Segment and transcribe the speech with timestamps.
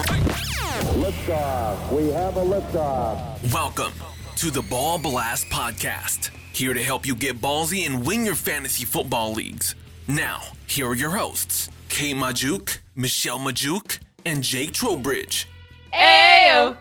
[0.00, 1.92] Liftoff.
[1.92, 3.52] We have a liftoff.
[3.52, 3.92] Welcome
[4.36, 6.30] to the Ball Blast Podcast.
[6.54, 9.74] Here to help you get ballsy and win your fantasy football leagues.
[10.08, 15.46] Now, here are your hosts, Kay Magdziuk, Michelle Magdziuk, and Jake Trowbridge.
[15.92, 16.76] Ayo!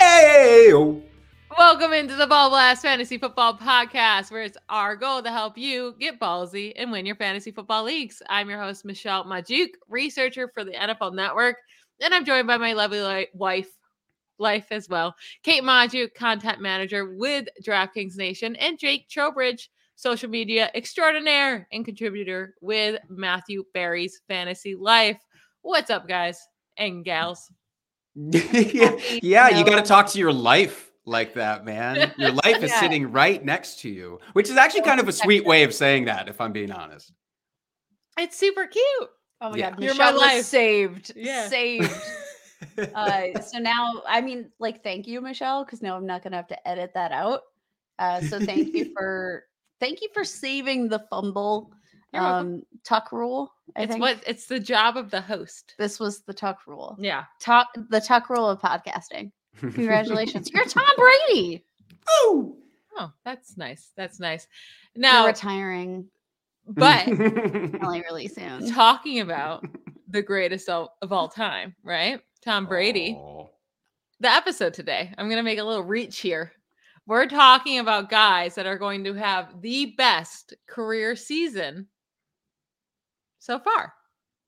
[0.00, 0.72] Hey!
[1.58, 5.94] Welcome into the Ball Blast Fantasy Football Podcast, where it's our goal to help you
[5.98, 8.22] get ballsy and win your fantasy football leagues.
[8.28, 11.56] I'm your host, Michelle Magdziuk, researcher for the NFL Network,
[12.02, 13.70] and I'm joined by my lovely li- wife,
[14.38, 20.70] life as well, Kate Maju, content manager with DraftKings Nation, and Jake Trowbridge, social media
[20.74, 25.18] extraordinaire and contributor with Matthew Berry's Fantasy Life.
[25.62, 26.40] What's up, guys
[26.76, 27.50] and gals?
[28.14, 32.12] yeah, yeah, you got to talk to your life like that, man.
[32.16, 32.80] Your life is Yeah.
[32.80, 36.06] sitting right next to you, which is actually kind of a sweet way of saying
[36.06, 37.12] that, if I'm being honest.
[38.18, 39.10] It's super cute.
[39.42, 39.70] Oh my Yeah.
[39.70, 40.36] god, You're my Michelle life.
[40.38, 41.12] was saved.
[41.16, 41.48] Yeah.
[41.48, 41.92] Saved.
[42.94, 46.46] uh, so now, I mean, like, thank you, Michelle, because now I'm not gonna have
[46.48, 47.40] to edit that out.
[47.98, 49.44] Uh, so thank you for
[49.80, 51.72] thank you for saving the fumble
[52.14, 53.52] um, tuck rule.
[53.74, 55.74] I it's think what it's the job of the host.
[55.78, 56.96] this was the tuck rule.
[57.00, 57.24] Yeah.
[57.40, 59.32] Tuck the tuck rule of podcasting.
[59.58, 61.64] Congratulations, you're Tom Brady.
[62.26, 62.56] Ooh.
[62.96, 63.90] Oh, that's nice.
[63.96, 64.46] That's nice.
[64.94, 66.06] You're Now, retiring
[66.66, 68.70] but really, really soon.
[68.70, 69.66] talking about
[70.08, 72.20] the greatest of, of all time, right?
[72.44, 73.16] Tom Brady.
[73.18, 73.50] Oh.
[74.20, 76.52] The episode today, I'm going to make a little reach here.
[77.06, 81.88] We're talking about guys that are going to have the best career season
[83.40, 83.94] so far.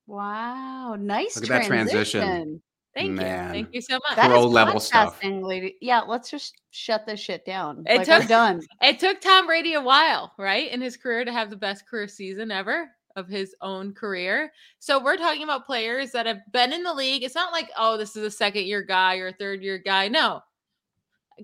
[0.07, 2.63] Wow, nice Look at that transition.
[2.95, 3.17] Transition.
[3.17, 3.53] Thank you.
[3.53, 4.17] Thank you so much.
[4.17, 5.19] That is Pro level stuff.
[5.23, 5.77] lady.
[5.81, 7.85] Yeah, let's just shut this shit down.
[7.87, 8.63] It like, we're took- done.
[8.83, 12.09] It took Tom Brady a while, right, in his career to have the best career
[12.09, 14.53] season ever of his own career.
[14.81, 17.23] So we're talking about players that have been in the league.
[17.23, 20.09] It's not like, oh, this is a second year guy or a third year guy.
[20.09, 20.43] No.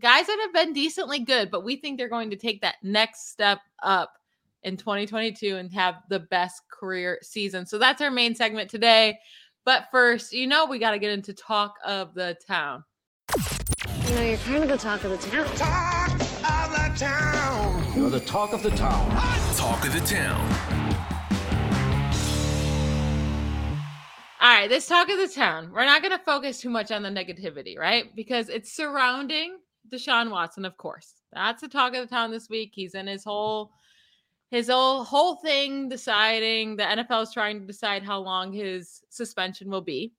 [0.00, 3.30] Guys that have been decently good, but we think they're going to take that next
[3.30, 4.12] step up
[4.62, 7.64] in 2022 and have the best career season.
[7.66, 9.18] So that's our main segment today.
[9.64, 12.84] But first, you know, we got to get into talk of the town.
[14.08, 15.46] You know, you're kind of the talk of the town.
[15.56, 17.92] Talk of the town.
[17.94, 19.10] You're the talk of the town.
[19.56, 20.40] Talk of the Town.
[24.40, 25.70] All right, this talk of the town.
[25.74, 28.06] We're not going to focus too much on the negativity, right?
[28.16, 29.58] Because it's surrounding
[29.92, 31.16] Deshaun Watson, of course.
[31.34, 32.70] That's the talk of the town this week.
[32.72, 33.72] He's in his whole
[34.50, 39.70] his whole whole thing deciding the NFL is trying to decide how long his suspension
[39.70, 40.12] will be.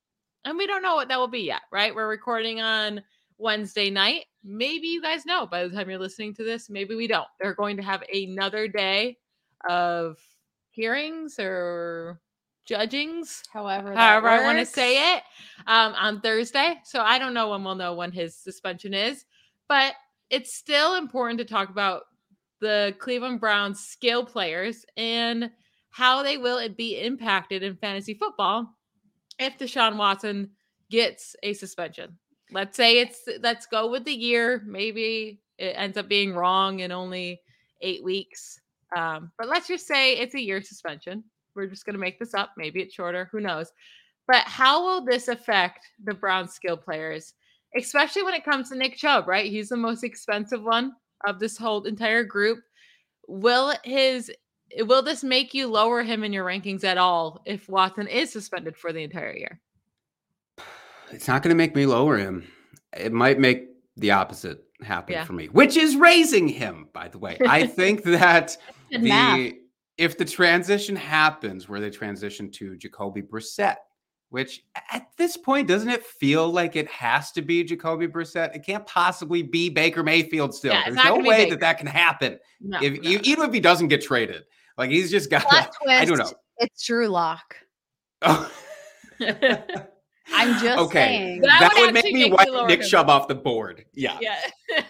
[0.46, 1.94] And we don't know what that will be yet, right?
[1.94, 3.04] We're recording on
[3.38, 4.26] Wednesday night.
[4.44, 6.70] Maybe you guys know by the time you're listening to this.
[6.70, 7.28] Maybe we don't.
[7.40, 9.18] They're going to have another day
[9.70, 10.18] of
[10.72, 12.20] hearings or
[12.66, 15.24] judgings However, however I want to say it,
[15.68, 16.80] um, on Thursday.
[16.86, 19.26] So I don't know when we'll know when his suspension is,
[19.68, 19.94] but
[20.30, 22.04] it's still important to talk about
[22.62, 25.52] the Cleveland Browns skill players and
[25.90, 28.78] how they will be impacted in fantasy football
[29.40, 30.52] if Deshaun Watson
[30.90, 32.18] gets a suspension.
[32.52, 34.62] Let's say it's let's go with the year.
[34.66, 37.42] Maybe it ends up being wrong in only
[37.82, 38.60] eight weeks.
[38.96, 41.24] Um, but let's just say it's a year suspension.
[41.56, 42.52] We're just going to make this up.
[42.58, 43.30] Maybe it's shorter.
[43.32, 43.72] Who knows?
[44.28, 47.34] But how will this affect the Browns skill players,
[47.78, 49.50] especially when it comes to Nick Chubb, right?
[49.50, 50.94] He's the most expensive one
[51.26, 52.60] of this whole entire group.
[53.28, 54.32] Will his
[54.80, 58.78] will this make you lower him in your rankings at all if Watson is suspended
[58.78, 59.60] for the entire year?
[61.12, 62.48] It's not going to make me lower him.
[62.98, 63.68] It might make
[63.98, 65.26] the opposite happen Yeah.
[65.26, 67.38] for me, which is raising him, by the way.
[67.48, 68.58] I think that
[68.92, 69.38] math.
[69.38, 69.58] the
[69.98, 73.76] if the transition happens where they transition to Jacoby Brissett,
[74.32, 78.56] which at this point doesn't it feel like it has to be Jacoby Brissett?
[78.56, 80.74] It can't possibly be Baker Mayfield still.
[80.74, 82.40] Yeah, There's no way that that can happen.
[82.62, 84.44] No, if no, even if he doesn't get traded,
[84.78, 85.44] like he's just got.
[85.44, 86.32] Plot I don't know.
[86.58, 87.58] It's Drew Lock.
[88.22, 88.50] Oh.
[90.34, 91.00] I'm just okay.
[91.00, 91.42] saying.
[91.42, 92.88] That That, would would make me make wipe Nick him.
[92.88, 93.84] Chubb off the board.
[93.94, 94.18] Yeah.
[94.22, 94.40] yeah.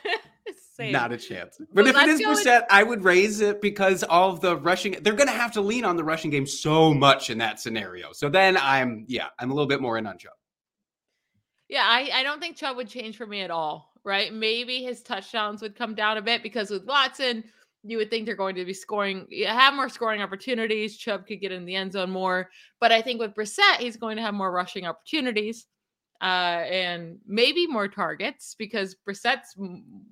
[0.72, 0.94] Same.
[0.94, 1.60] Not a chance.
[1.74, 4.32] But if it is let's is go with- Brissett, I would raise it because all
[4.32, 4.94] of the rushing.
[5.02, 8.14] They're going to have to lean on the rushing game so much in that scenario.
[8.14, 10.34] So then I'm, yeah, I'm a little bit more in on Chubb.
[11.68, 14.34] Yeah, I, I don't think Chubb would change for me at all right?
[14.34, 17.44] Maybe his touchdowns would come down a bit because with Watson,
[17.84, 20.98] you would think they're going to be scoring, have more scoring opportunities.
[20.98, 22.50] Chubb could get in the end zone more.
[22.80, 25.66] But I think with Brissett, he's going to have more rushing opportunities
[26.22, 29.56] uh, and maybe more targets because Brissett's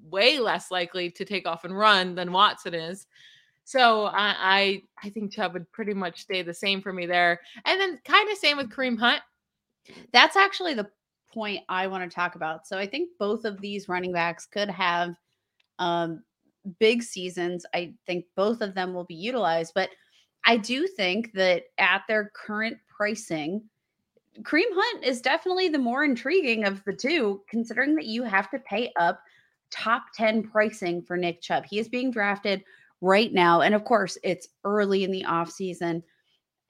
[0.10, 3.06] way less likely to take off and run than Watson is.
[3.64, 7.40] So I, I, I think Chubb would pretty much stay the same for me there.
[7.66, 9.22] And then kind of same with Kareem Hunt.
[10.12, 10.90] That's actually the
[11.32, 12.68] point I want to talk about.
[12.68, 15.14] So I think both of these running backs could have
[15.78, 16.24] um,
[16.80, 17.68] big seasons.
[17.76, 19.92] I think both of them will be utilized, but
[20.44, 23.62] I do think that at their current pricing,
[24.44, 28.60] Kareem Hunt is definitely the more intriguing of the two, considering that you have to
[28.60, 29.22] pay up
[29.72, 31.66] top 10 pricing for Nick Chubb.
[31.66, 32.64] He is being drafted
[33.02, 33.62] right now.
[33.62, 36.04] And of course, it's early in the offseason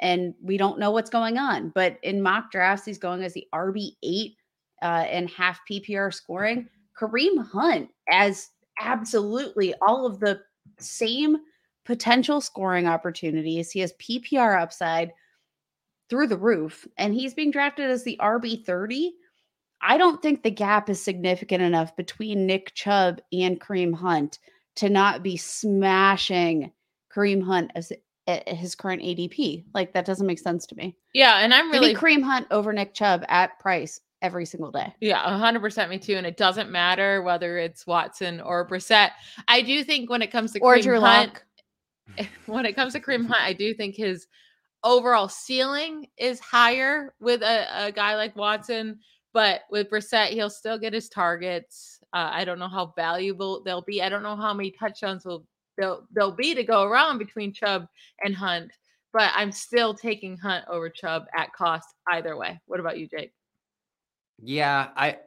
[0.01, 1.69] and we don't know what's going on.
[1.75, 4.35] But in mock drafts, he's going as the RB8
[4.81, 6.67] uh, and half PPR scoring.
[6.99, 8.49] Kareem Hunt as
[8.79, 10.41] absolutely all of the
[10.79, 11.37] same
[11.85, 13.71] potential scoring opportunities.
[13.71, 15.11] He has PPR upside
[16.09, 19.13] through the roof, and he's being drafted as the RB 30.
[19.81, 24.39] I don't think the gap is significant enough between Nick Chubb and Kareem Hunt
[24.77, 26.71] to not be smashing
[27.13, 27.91] Kareem Hunt as
[28.47, 29.65] his current ADP.
[29.73, 30.97] Like that doesn't make sense to me.
[31.13, 34.93] Yeah, and I'm really Kareem Hunt over Nick Chubb at price every single day.
[34.99, 36.15] Yeah, 100% me too.
[36.15, 39.11] And it doesn't matter whether it's Watson or Brissett.
[39.47, 41.43] I do think when it comes to or Kareem Drew Hunt,
[42.45, 44.27] when it comes to Kareem Hunt, I do think his
[44.83, 48.99] overall ceiling is higher with a, a guy like Watson.
[49.33, 51.99] But with Brissett, he'll still get his targets.
[52.13, 54.01] Uh, I don't know how valuable they'll be.
[54.01, 55.45] I don't know how many touchdowns will
[55.77, 57.87] they'll they'll be to go around between Chubb
[58.23, 58.71] and Hunt.
[59.13, 62.59] But I'm still taking Hunt over Chubb at cost either way.
[62.65, 63.33] What about you, Jake?
[64.41, 65.17] Yeah, I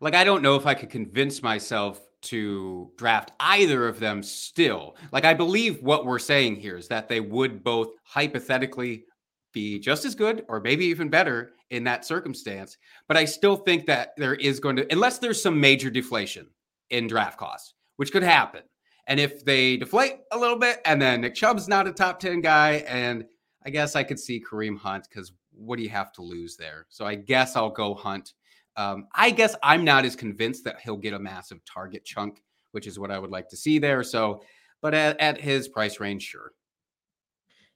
[0.00, 4.96] like I don't know if I could convince myself to draft either of them still.
[5.12, 9.04] Like I believe what we're saying here is that they would both hypothetically
[9.52, 12.76] be just as good or maybe even better in that circumstance,
[13.08, 16.46] but I still think that there is going to unless there's some major deflation
[16.90, 18.62] in draft costs, which could happen.
[19.08, 22.40] And if they deflate a little bit and then Nick Chubb's not a top 10
[22.40, 23.24] guy and
[23.64, 26.86] I guess I could see Kareem Hunt cuz what do you have to lose there?
[26.88, 28.34] So I guess I'll go Hunt
[28.76, 32.42] um, I guess I'm not as convinced that he'll get a massive target chunk,
[32.72, 34.02] which is what I would like to see there.
[34.02, 34.42] So,
[34.82, 36.52] but at, at his price range, sure.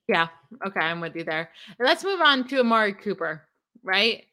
[0.08, 0.28] Yeah.
[0.66, 0.80] Okay.
[0.80, 1.50] I'm with you there.
[1.78, 3.42] Let's move on to Amari Cooper,
[3.82, 4.24] right?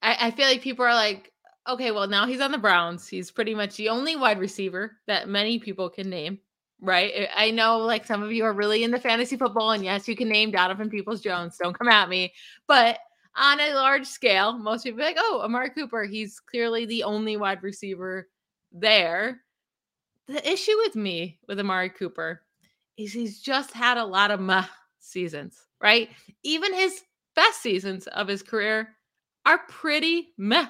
[0.00, 1.32] I, I feel like people are like,
[1.68, 3.08] okay, well, now he's on the Browns.
[3.08, 6.38] He's pretty much the only wide receiver that many people can name,
[6.80, 7.28] right?
[7.34, 10.28] I know like some of you are really into fantasy football, and yes, you can
[10.28, 11.56] name Donovan Peoples Jones.
[11.60, 12.32] Don't come at me.
[12.68, 12.98] But
[13.36, 17.62] on a large scale, most people like, oh, Amari Cooper, he's clearly the only wide
[17.62, 18.28] receiver
[18.72, 19.40] there.
[20.26, 22.42] The issue with me with Amari Cooper
[22.96, 24.64] is he's just had a lot of meh
[25.00, 26.08] seasons, right?
[26.42, 27.02] Even his
[27.34, 28.90] best seasons of his career
[29.44, 30.66] are pretty meh.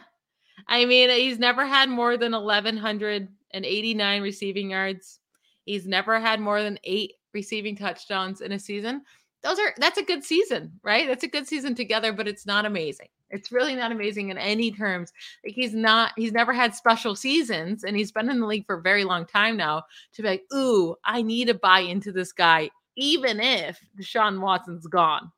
[0.66, 5.20] I mean, he's never had more than 1,189 receiving yards.
[5.66, 9.02] He's never had more than eight receiving touchdowns in a season
[9.44, 11.06] those are that's a good season, right?
[11.06, 13.08] That's a good season together, but it's not amazing.
[13.28, 15.12] It's really not amazing in any terms.
[15.44, 18.76] Like he's not, he's never had special seasons, and he's been in the league for
[18.76, 19.82] a very long time now.
[20.14, 24.86] To be like, ooh, I need to buy into this guy, even if Deshaun Watson's
[24.86, 25.30] gone.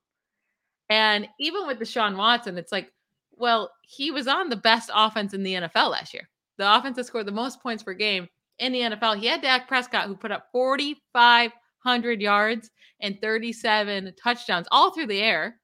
[0.88, 2.92] And even with Deshaun Watson, it's like,
[3.32, 6.28] well, he was on the best offense in the NFL last year.
[6.58, 8.28] The offense that scored the most points per game
[8.60, 9.18] in the NFL.
[9.18, 11.50] He had Dak Prescott, who put up 45
[11.86, 15.60] 100 yards and 37 touchdowns all through the air.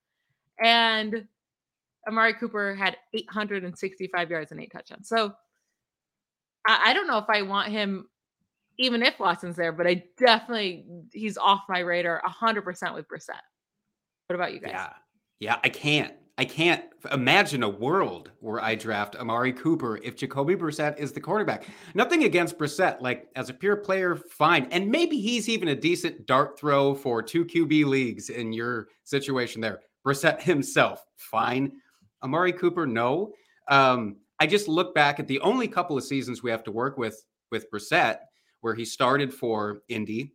[0.62, 1.26] And
[2.08, 5.08] Amari Cooper had 865 yards and eight touchdowns.
[5.08, 5.32] So
[6.66, 8.08] I, I don't know if I want him,
[8.78, 13.40] even if Watson's there, but I definitely, he's off my radar 100% with Brissett.
[14.26, 14.70] What about you guys?
[14.72, 14.92] Yeah.
[15.40, 16.14] Yeah, I can't.
[16.38, 21.20] I can't imagine a world where I draft Amari Cooper if Jacoby Brissett is the
[21.20, 21.66] quarterback.
[21.94, 24.66] Nothing against Brissett, like as a pure player, fine.
[24.70, 29.60] And maybe he's even a decent dart throw for two QB leagues in your situation
[29.60, 29.80] there.
[30.06, 31.72] Brissett himself, fine.
[32.22, 33.32] Amari Cooper, no.
[33.68, 36.96] Um, I just look back at the only couple of seasons we have to work
[36.96, 38.18] with with Brissett,
[38.62, 40.32] where he started for Indy,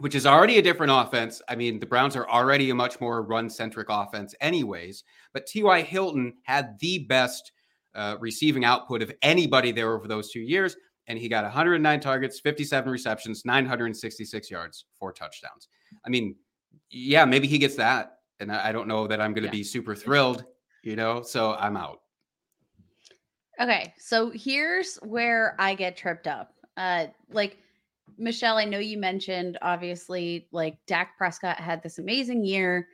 [0.00, 1.42] which is already a different offense.
[1.48, 5.04] I mean, the Browns are already a much more run centric offense, anyways.
[5.32, 5.82] But T.Y.
[5.82, 7.52] Hilton had the best
[7.94, 10.76] uh, receiving output of anybody there over those two years.
[11.06, 15.68] And he got 109 targets, 57 receptions, 966 yards, four touchdowns.
[16.04, 16.36] I mean,
[16.90, 18.18] yeah, maybe he gets that.
[18.40, 19.62] And I don't know that I'm going to yeah.
[19.62, 20.44] be super thrilled,
[20.84, 22.00] you know, so I'm out.
[23.60, 26.52] Okay, so here's where I get tripped up.
[26.76, 27.58] Uh like
[28.18, 32.88] Michelle, I know you mentioned obviously like Dak Prescott had this amazing year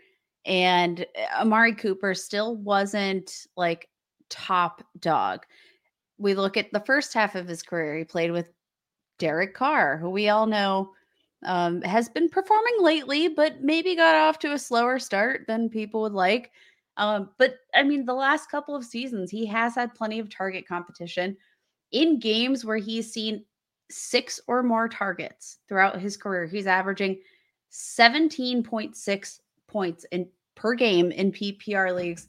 [0.44, 3.88] and uh, Amari Cooper still wasn't like
[4.28, 5.44] top dog.
[6.18, 8.50] We look at the first half of his career, he played with
[9.18, 10.92] Derek Carr, who we all know
[11.44, 16.02] um, has been performing lately, but maybe got off to a slower start than people
[16.02, 16.52] would like.
[16.96, 20.66] Um, but I mean, the last couple of seasons, he has had plenty of target
[20.66, 21.36] competition
[21.90, 23.44] in games where he's seen
[23.94, 26.46] six or more targets throughout his career.
[26.46, 27.20] He's averaging
[27.72, 32.26] 17.6 points in per game in PPR leagues,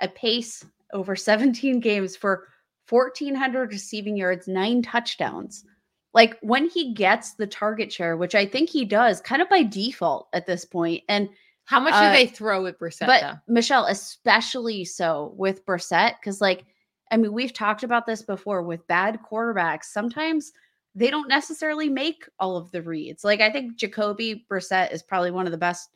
[0.00, 2.48] a pace over 17 games for
[2.88, 5.64] 1400 receiving yards, nine touchdowns.
[6.12, 9.62] Like when he gets the target share, which I think he does kind of by
[9.62, 11.04] default at this point.
[11.08, 11.28] and
[11.64, 13.38] How much Uh, do they throw at Brissett but though?
[13.46, 16.64] Michelle, especially so with Brissett, because like,
[17.12, 19.84] I mean, we've talked about this before with bad quarterbacks.
[19.84, 20.52] Sometimes
[20.94, 23.22] they don't necessarily make all of the reads.
[23.24, 25.90] Like, I think Jacoby Brissett is probably one of the best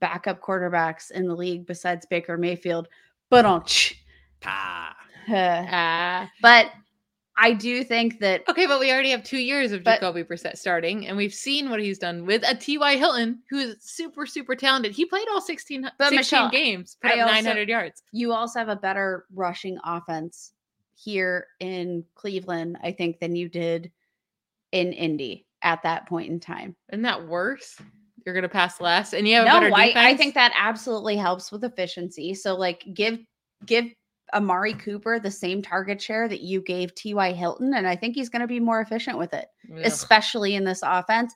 [0.00, 2.88] backup quarterbacks in the league besides Baker Mayfield.
[3.30, 3.64] But on,
[4.44, 4.94] Ah.
[5.28, 6.30] Ah.
[6.42, 6.70] but
[7.36, 10.56] I do think that Okay, but we already have two years of But- Jacoby Brissett
[10.58, 12.96] starting, and we've seen what he's done with a T.Y.
[12.96, 14.92] Hilton, who is super, super talented.
[14.92, 18.02] He played all 16, But 16 Michelle, games, put I up also- 900 yards.
[18.12, 20.52] you also have a better rushing offense
[20.94, 23.90] here in Cleveland, I think, than you did
[24.74, 26.76] in Indy at that point in time.
[26.92, 27.80] Isn't that worse?
[28.26, 29.92] You're going to pass less, and you have a no, better I.
[29.96, 32.34] I think that absolutely helps with efficiency.
[32.34, 33.18] So like give
[33.64, 33.86] give
[34.34, 37.32] Amari Cooper the same target share that you gave T.Y.
[37.32, 39.80] Hilton, and I think he's going to be more efficient with it, Ugh.
[39.84, 41.34] especially in this offense.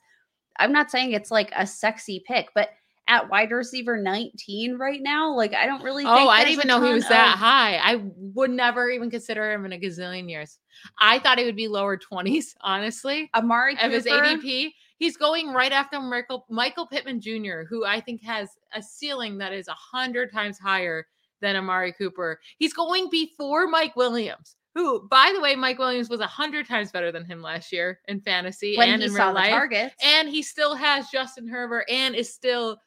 [0.57, 2.69] I'm not saying it's like a sexy pick, but
[3.09, 6.05] at wide receiver 19 right now, like I don't really.
[6.05, 7.77] Oh, I didn't even know he was that high.
[7.77, 10.59] I would never even consider him in a gazillion years.
[10.99, 14.71] I thought he would be lower 20s, honestly, Amari of his ADP.
[14.97, 19.53] He's going right after Michael, Michael Pittman Jr., who I think has a ceiling that
[19.53, 21.07] is a hundred times higher
[21.41, 22.39] than Amari Cooper.
[22.57, 26.91] He's going before Mike Williams, who, by the way, Mike Williams was a hundred times
[26.91, 29.49] better than him last year in fantasy when and he in real life.
[29.49, 29.95] targets.
[30.03, 32.77] And he still has Justin Herbert and is still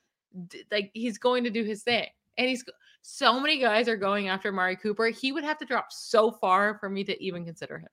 [0.70, 2.06] like he's going to do his thing.
[2.38, 2.64] And he's
[3.02, 5.06] so many guys are going after Mari Cooper.
[5.08, 7.88] He would have to drop so far for me to even consider him.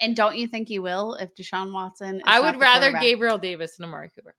[0.00, 2.16] And don't you think he will if Deshaun Watson?
[2.16, 2.92] Is I would rather?
[2.92, 4.34] Gabriel Davis than Amari Cooper.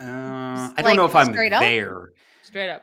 [0.00, 1.60] Uh, I don't know if I'm straight up?
[1.60, 2.10] there.
[2.42, 2.82] Straight up.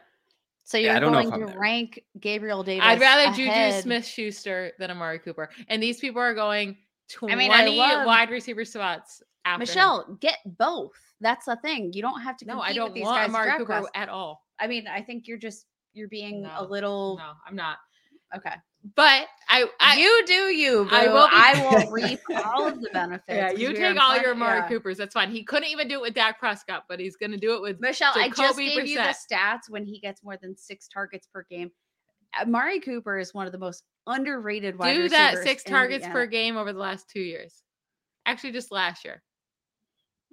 [0.63, 1.59] So you're I don't know if going to there.
[1.59, 2.83] rank Gabriel Davis.
[2.85, 5.49] I'd rather Juju Smith Schuster than Amari Cooper.
[5.69, 6.77] And these people are going
[7.09, 9.67] 20 I mean, I love- wide receiver spots after him.
[9.67, 10.91] Michelle, get both.
[11.21, 11.91] That's the thing.
[11.93, 12.45] You don't have to.
[12.45, 13.85] No, I don't with these want guys Amari Cooper class.
[13.95, 14.43] at all.
[14.59, 17.77] I mean, I think you're just you're being a little No, I'm not.
[18.35, 18.53] okay.
[18.95, 20.85] But I, I you do you.
[20.85, 20.95] Boo.
[20.95, 23.25] I will be- I will reap all of the benefits.
[23.27, 24.67] yeah, you take all front- your Amari yeah.
[24.67, 24.97] Coopers.
[24.97, 25.31] That's fine.
[25.31, 27.79] He couldn't even do it with Dak Prescott, but he's going to do it with
[27.81, 31.27] Michelle, I just Jacoby gave you the stats when he gets more than six targets
[31.33, 31.71] per game.
[32.37, 35.71] Uh, Amari Cooper is one of the most underrated wide do that receivers six in
[35.71, 37.63] the targets per game over the last two years.
[38.25, 39.21] Actually, just last year.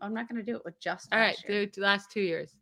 [0.00, 1.08] I'm not going to do it with just.
[1.12, 1.66] All right, last year.
[1.66, 2.54] do the last two years.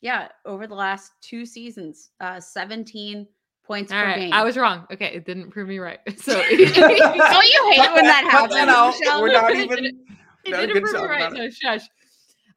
[0.00, 3.26] Yeah, over the last two seasons, uh, 17
[3.64, 4.32] points All per right, game.
[4.32, 4.86] I was wrong.
[4.92, 5.98] Okay, it didn't prove me right.
[6.18, 8.68] So Don't you hate when that Cut that happens?
[8.68, 8.94] out.
[9.00, 9.22] Michelle?
[9.22, 9.68] We're not even.
[9.68, 10.00] didn't-
[10.44, 11.32] It not didn't prove me right.
[11.32, 11.82] about So shush.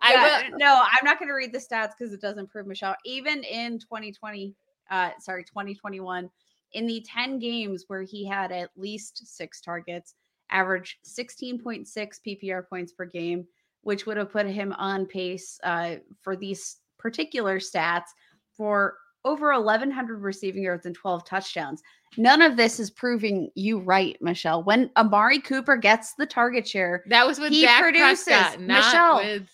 [0.02, 2.68] I Yeah, will, no, I'm not going to read the stats because it doesn't prove
[2.68, 2.96] Michelle.
[3.04, 4.54] Even in 2020,
[4.92, 6.30] uh, sorry, 2021,
[6.74, 10.14] in the 10 games where he had at least six targets,
[10.52, 11.86] average 16.6
[12.26, 13.46] PPR points per game,
[13.82, 18.08] which would have put him on pace uh, for these particular stats
[18.56, 21.82] for over 1,100 receiving yards and 12 touchdowns.
[22.18, 24.64] None of this is proving you right, Michelle.
[24.64, 28.24] When Amari Cooper gets the target share, that was with He Dak produces.
[28.26, 29.50] Prescott, Michelle, with.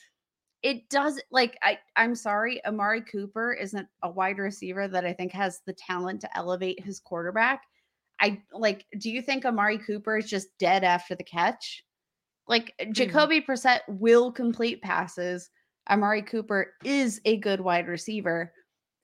[0.63, 5.31] it does like I I'm sorry, Amari Cooper isn't a wide receiver that I think
[5.33, 7.63] has the talent to elevate his quarterback.
[8.21, 11.83] I like do you think Amari Cooper is just dead after the catch?
[12.47, 12.93] Like eh, mm.
[12.93, 15.49] Jacoby Brissett will complete passes.
[15.89, 18.51] Amari Cooper is a good wide receiver.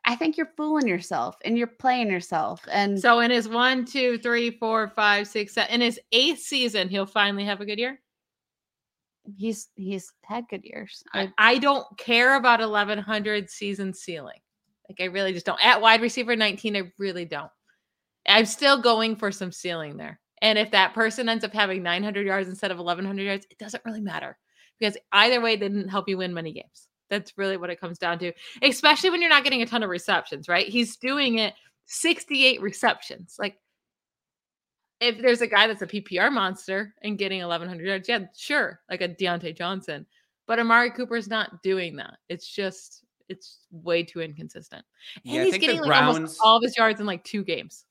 [0.06, 2.68] I think you're fooling yourself and you're playing yourself.
[2.72, 6.90] And So in his one, two, three, four, five, six, seven, in his eighth season,
[6.90, 8.00] he'll finally have a good year.
[9.38, 11.04] he's he's had good years.
[11.14, 14.40] I, I- I don't care about 1100 season ceiling.
[14.90, 15.64] Like I really just don't.
[15.64, 17.52] At wide receiver 19, I really don't.
[18.28, 20.20] I'm still going for some ceiling there.
[20.42, 23.86] And if that person ends up having 900 yards instead of 1100 yards, it doesn't
[23.86, 24.38] really matter
[24.80, 26.88] because either way, they didn't help you win many games.
[27.10, 28.32] That's really what it comes down to,
[28.64, 30.68] especially when you're not getting a ton of receptions, right?
[30.68, 31.54] He's doing it
[31.86, 33.36] 68 receptions.
[33.38, 33.58] Like
[35.02, 39.02] if there's a guy that's a PPR monster and getting 1,100 yards, yeah, sure, like
[39.02, 40.06] a Diontae Johnson.
[40.48, 42.18] But Amari Cooper's not doing that.
[42.30, 44.84] It's just, it's way too inconsistent.
[45.26, 47.86] And Yeah, he's getting like almost all of his yards in like two games.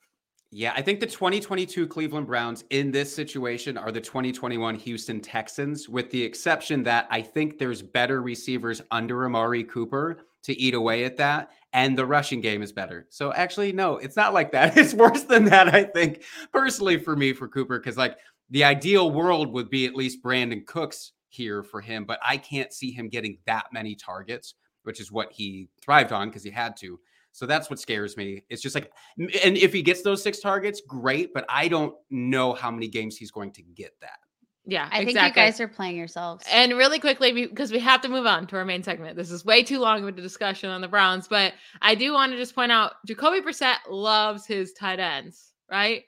[0.53, 5.89] Yeah, I think the 2022 Cleveland Browns in this situation are the 2021 Houston Texans,
[5.89, 11.05] with the exception that I think there's better receivers under Amari Cooper to eat away
[11.05, 13.07] at that, and the rushing game is better.
[13.11, 14.77] So actually, no, it's not like that.
[14.77, 18.19] It's worse than that, I think, personally for me for Cooper, because like
[18.51, 22.73] the ideal world would be at least Brandin Cooks here for him, but I can't
[22.73, 26.77] see him getting that many targets, which is what he thrived on because he had
[26.79, 26.99] to.
[27.33, 28.43] So that's what scares me.
[28.49, 31.33] It's just like, and if he gets those six targets, great.
[31.33, 34.19] But I don't know how many games he's going to get that.
[34.67, 35.43] Yeah, I think exactly.
[35.43, 36.45] you guys are playing yourselves.
[36.51, 39.17] And really quickly, because we have to move on to our main segment.
[39.17, 42.33] This is way too long of a discussion on the Browns, but I do want
[42.33, 46.05] to just point out Jacoby Brissett loves his tight ends, right?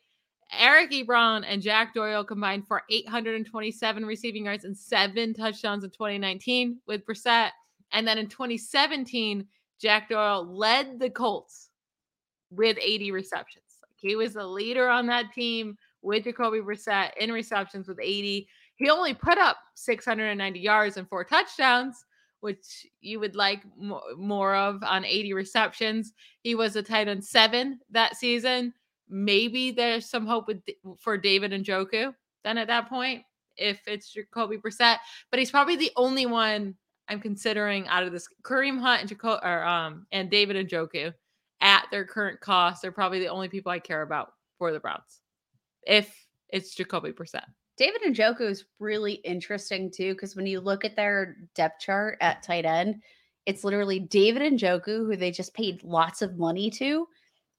[0.59, 6.79] Eric Ebron and Jack Doyle combined for 827 receiving yards and seven touchdowns in 2019
[6.87, 7.51] with Brissett.
[7.93, 9.47] And then in 2017,
[9.83, 11.69] Jack Doyle led the Colts
[12.51, 13.65] with 80 receptions.
[13.83, 18.47] Like he was the leader on that team with Jacoby Brissett in receptions with 80.
[18.77, 22.05] He only put up 690 yards and four touchdowns,
[22.41, 26.13] which you would like mo- more of on 80 receptions.
[26.43, 28.73] He was a tight end seven that season.
[29.09, 30.63] Maybe there's some hope with,
[30.99, 33.23] for David Njoku then at that point
[33.57, 34.97] if it's Jacoby Brissett,
[35.31, 36.75] but he's probably the only one
[37.09, 41.13] I'm considering out of this Kareem Hunt and Jaco- or um and David Njoku
[41.61, 42.83] at their current cost.
[42.83, 45.21] They're probably the only people I care about for the Browns.
[45.87, 46.15] If
[46.49, 47.45] it's Jacoby Brissett.
[47.79, 52.19] David and Njoku is really interesting too, because when you look at their depth chart
[52.21, 52.97] at tight end,
[53.47, 57.09] it's literally David Njoku, who they just paid lots of money to,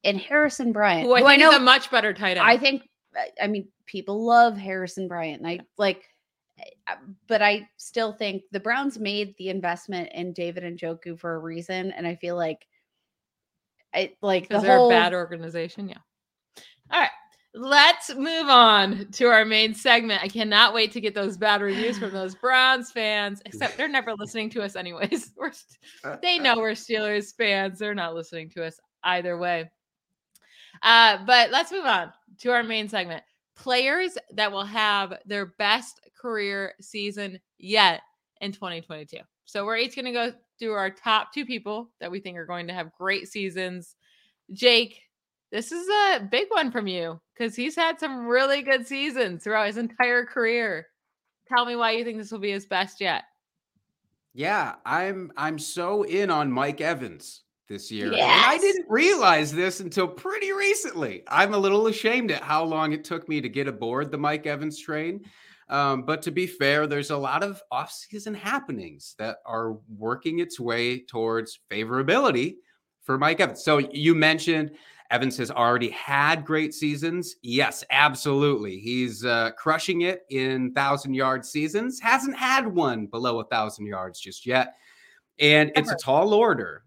[0.03, 2.41] and Harrison Bryant, Who I who think I know is a much better tight end.
[2.41, 2.87] I think,
[3.41, 5.41] I- mean, people love Harrison Bryant.
[5.41, 6.07] And I like,
[7.27, 11.91] but I still think the Browns made the investment in David Njoku for a reason.
[11.91, 12.67] And I feel like,
[13.93, 15.89] I like the they're whole, a bad organization.
[15.89, 15.97] Yeah.
[16.91, 17.09] All right.
[17.55, 20.23] Let's move on to our main segment.
[20.23, 24.13] I cannot wait to get those bad reviews from those Browns fans, except they're never
[24.17, 25.31] listening to us anyways.
[25.37, 27.77] We're st- they know we're Steelers fans.
[27.77, 29.69] They're not listening to us either way.
[30.81, 33.23] Uh, but let's move on to our main segment.
[33.55, 38.01] Players that will have their best career season yet
[38.41, 39.17] in 2022.
[39.45, 42.45] So we're each going to go through our top two people that we think are
[42.45, 43.95] going to have great seasons.
[44.51, 45.01] Jake,
[45.51, 49.67] this is a big one from you because he's had some really good seasons throughout
[49.67, 50.87] his entire career.
[51.47, 53.23] Tell me why you think this will be his best yet.
[54.33, 58.13] Yeah, I'm I'm so in on Mike Evans this year.
[58.13, 61.23] And I didn't realize this until pretty recently.
[61.27, 64.45] I'm a little ashamed at how long it took me to get aboard the Mike
[64.45, 65.25] Evans train.
[65.69, 70.59] Um, but to be fair, there's a lot of offseason happenings that are working its
[70.59, 72.57] way towards favorability
[73.01, 73.63] for Mike Evans.
[73.63, 74.71] So you mentioned
[75.09, 77.37] Evans has already had great seasons.
[77.41, 78.77] Yes, absolutely.
[78.79, 81.99] He's uh, crushing it in thousand yard seasons.
[81.99, 84.75] Hasn't had one below a thousand yards just yet.
[85.39, 86.83] And it's a tall order.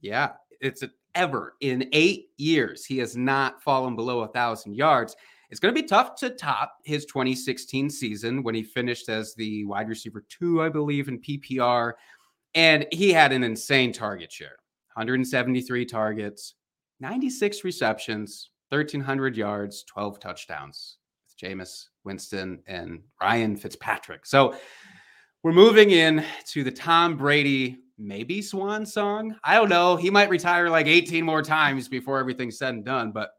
[0.00, 2.84] Yeah, it's a, ever in eight years.
[2.84, 5.16] He has not fallen below a thousand yards.
[5.50, 9.64] It's going to be tough to top his 2016 season when he finished as the
[9.64, 11.92] wide receiver two, I believe, in PPR.
[12.54, 14.56] And he had an insane target share
[14.94, 16.54] 173 targets,
[17.00, 20.98] 96 receptions, 1,300 yards, 12 touchdowns.
[21.26, 24.26] With Jameis Winston and Ryan Fitzpatrick.
[24.26, 24.54] So
[25.42, 29.36] we're moving in to the Tom Brady maybe swan song.
[29.44, 29.96] I don't know.
[29.96, 33.32] He might retire like 18 more times before everything's said and done, but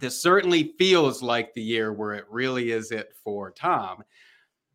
[0.00, 4.02] this certainly feels like the year where it really is it for Tom.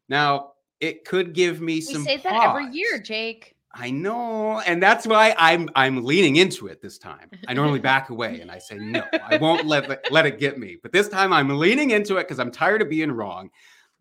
[0.08, 3.56] Now, it could give me we some say that every year, Jake.
[3.74, 7.30] I know, and that's why I'm I'm leaning into it this time.
[7.48, 10.78] I normally back away and I say no, I won't let let it get me.
[10.82, 13.50] But this time I'm leaning into it because I'm tired of being wrong.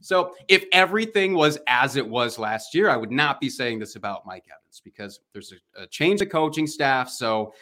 [0.00, 3.96] So if everything was as it was last year, I would not be saying this
[3.96, 7.10] about Mike Evans because there's a, a change of coaching staff.
[7.10, 7.52] So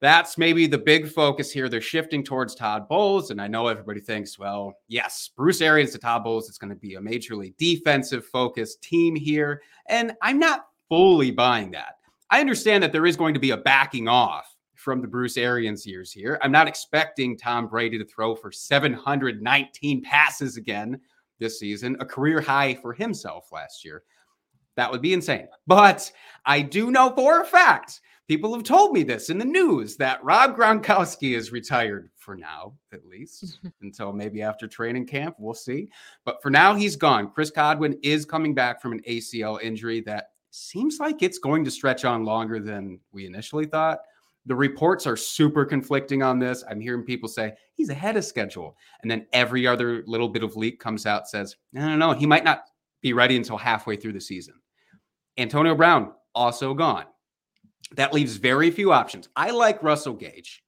[0.00, 1.68] that's maybe the big focus here.
[1.68, 5.98] They're shifting towards Todd Bowles, and I know everybody thinks, well, yes, Bruce Arians to
[5.98, 6.48] Todd Bowles.
[6.48, 11.72] It's going to be a majorly defensive focused team here, and I'm not fully buying
[11.72, 11.96] that.
[12.30, 15.84] I understand that there is going to be a backing off from the Bruce Arians
[15.84, 16.38] years here.
[16.42, 21.00] I'm not expecting Tom Brady to throw for 719 passes again
[21.38, 24.02] this season, a career high for himself last year.
[24.76, 25.48] That would be insane.
[25.66, 26.10] But
[26.46, 30.22] I do know for a fact People have told me this in the news that
[30.22, 35.36] Rob Gronkowski is retired for now, at least until maybe after training camp.
[35.38, 35.88] We'll see.
[36.26, 37.30] But for now, he's gone.
[37.30, 41.70] Chris Godwin is coming back from an ACL injury that seems like it's going to
[41.70, 44.00] stretch on longer than we initially thought.
[44.48, 46.64] The reports are super conflicting on this.
[46.68, 48.76] I'm hearing people say he's ahead of schedule.
[49.02, 52.26] And then every other little bit of leak comes out says, no, no, no, he
[52.26, 52.62] might not
[53.02, 54.54] be ready until halfway through the season.
[55.36, 57.04] Antonio Brown also gone.
[57.92, 59.28] That leaves very few options.
[59.36, 60.64] I like Russell Gage.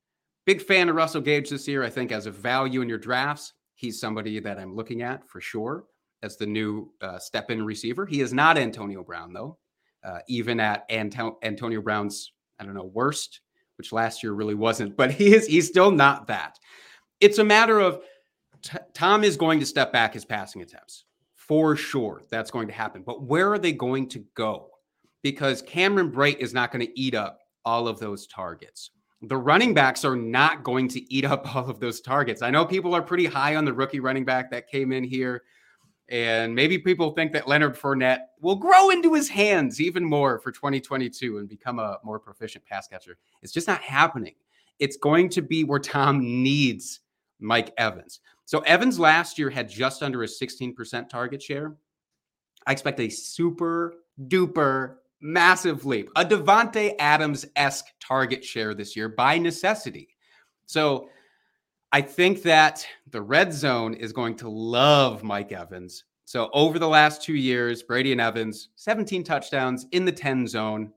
[0.46, 1.82] Big fan of Russell Gage this year.
[1.82, 5.40] I think as a value in your drafts, he's somebody that I'm looking at for
[5.40, 5.84] sure
[6.22, 8.04] as the new uh, step in receiver.
[8.04, 9.58] He is not Antonio Brown, though.
[10.04, 13.40] Uh, even at Anto- Antonio Brown's, I don't know, worst,
[13.80, 16.58] which last year really wasn't, but he is, he's still not that.
[17.20, 18.02] It's a matter of
[18.62, 22.22] t- Tom is going to step back his passing attempts for sure.
[22.30, 23.02] That's going to happen.
[23.02, 24.70] But where are they going to go?
[25.22, 28.90] because Cameron Brate is not going to eat up all of those targets.
[29.22, 32.42] The running backs are not going to eat up all of those targets.
[32.42, 35.42] I know people are pretty high on the rookie running back that came in here.
[36.10, 40.50] And maybe people think that Leonard Fournette will grow into his hands even more for
[40.50, 43.16] 2022 and become a more proficient pass catcher.
[43.42, 44.34] It's just not happening.
[44.80, 47.00] It's going to be where Tom needs
[47.38, 48.20] Mike Evans.
[48.44, 51.76] So Evans last year had just under a 16% target share.
[52.66, 53.94] I expect a super
[54.26, 60.08] duper massive leap, a Davante Adams esque target share this year by necessity.
[60.66, 61.08] So
[61.92, 66.04] I think that the red zone is going to love Mike Evans.
[66.24, 70.92] So over the last two years, Brady and Evans, 17 touchdowns in the 10 zone.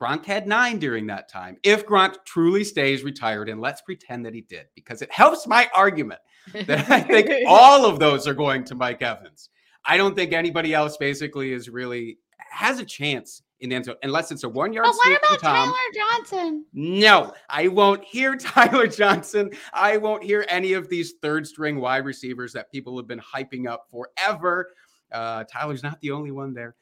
[0.00, 1.56] Gronk had nine during that time.
[1.62, 5.68] If Gronk truly stays retired, and let's pretend that he did, because it helps my
[5.74, 6.20] argument
[6.66, 9.48] that I think all of those are going to Mike Evans.
[9.84, 12.18] I don't think anybody else basically is really
[12.50, 14.86] has a chance in the end zone, unless it's a one yard.
[14.86, 16.64] But what about Tyler Johnson?
[16.72, 19.50] No, I won't hear Tyler Johnson.
[19.72, 23.68] I won't hear any of these third string wide receivers that people have been hyping
[23.68, 24.70] up forever.
[25.10, 26.74] Uh, Tyler's not the only one there.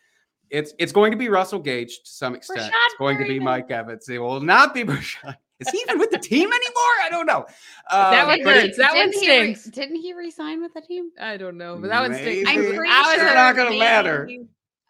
[0.51, 2.61] It's it's going to be Russell Gage to some extent.
[2.61, 4.09] Rashad it's going to be Mike Evans.
[4.09, 5.37] It will not be Rashad.
[5.59, 6.97] Is he even with the team anymore?
[7.03, 7.47] I don't know.
[7.91, 8.77] Uh, that one but hurts.
[8.77, 9.65] That one didn't he re- stinks.
[9.75, 11.11] didn't he resign with the team?
[11.19, 12.49] I don't know, but that one stinks.
[12.51, 14.29] I'm pretty I sure a- not going to matter.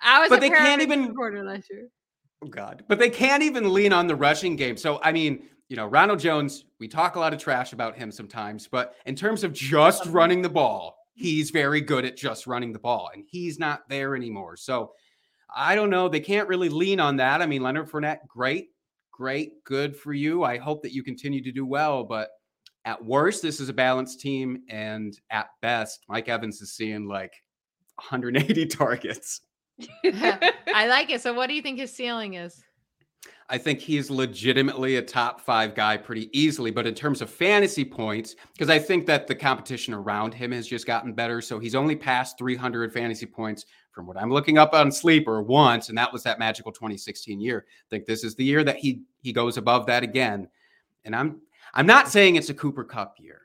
[0.06, 1.88] I was But they can't even- reporter last year.
[2.42, 2.84] Oh God.
[2.88, 4.76] But they can't even lean on the rushing game.
[4.76, 8.10] So I mean, you know, Ronald Jones, we talk a lot of trash about him
[8.12, 12.72] sometimes, but in terms of just running the ball, he's very good at just running
[12.72, 14.56] the ball, and he's not there anymore.
[14.56, 14.92] So
[15.54, 16.08] I don't know.
[16.08, 17.42] They can't really lean on that.
[17.42, 18.68] I mean, Leonard Fournette, great,
[19.10, 20.44] great, good for you.
[20.44, 22.28] I hope that you continue to do well, but
[22.84, 27.32] at worst, this is a balanced team, and at best, Mike Evans is seeing like
[27.96, 29.40] 180 targets.
[30.04, 31.20] I like it.
[31.20, 32.62] So, what do you think his ceiling is?
[33.48, 36.72] I think he's legitimately a top five guy pretty easily.
[36.72, 40.66] But in terms of fantasy points, because I think that the competition around him has
[40.66, 41.40] just gotten better.
[41.40, 45.88] So he's only passed 300 fantasy points from what I'm looking up on Sleeper once,
[45.88, 47.66] and that was that magical 2016 year.
[47.68, 50.48] I think this is the year that he he goes above that again.
[51.04, 51.40] And I'm
[51.74, 53.42] I'm not saying it's a Cooper Kupp year,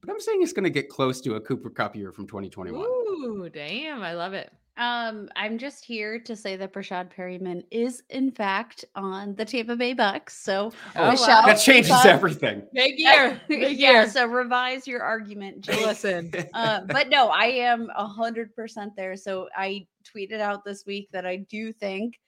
[0.00, 2.80] but I'm saying it's going to get close to a Cooper Kupp year from 2021.
[2.80, 4.02] Ooh, damn.
[4.02, 4.52] I love it.
[4.76, 9.76] Um, I'm just here to say that Breshad Perriman is in fact on the Tampa
[9.76, 10.36] Bay Bucks.
[10.36, 11.46] So Oh, Michelle, wow.
[11.46, 12.66] That changes uh, everything.
[12.72, 13.40] Big year.
[13.48, 15.86] Big yeah, so revise your argument, Jake.
[15.86, 16.32] Listen.
[16.54, 19.16] uh, but no, I am a hundred percent there.
[19.16, 22.18] So I tweeted out this week that I do think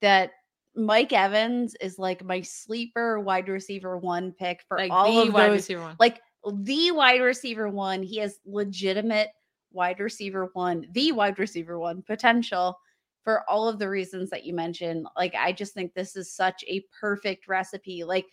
[0.00, 0.32] that
[0.74, 5.34] Mike Evans is like my sleeper wide receiver one pick for Like all the of
[5.34, 5.96] wide those, receiver one.
[6.00, 6.20] like
[6.52, 8.02] the wide receiver one.
[8.02, 9.28] He has legitimate
[9.76, 12.76] wide receiver one, the wide receiver one potential
[13.22, 15.06] for all of the reasons that you mentioned.
[15.16, 18.02] Like, I just think this is such a perfect recipe.
[18.02, 18.26] Like,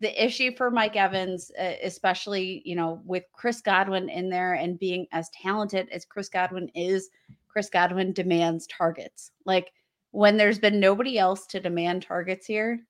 [0.00, 5.06] the issue for Mike Evans, especially, you know, with Chris Godwin in there and being
[5.12, 7.08] as talented as Chris Godwin is,
[7.46, 9.30] Chris Godwin demands targets.
[9.44, 9.72] Like,
[10.10, 12.80] when there's been nobody else to demand targets here,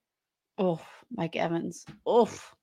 [0.57, 0.81] oh,
[1.15, 1.85] Mike Evans.
[2.09, 2.55] Oof.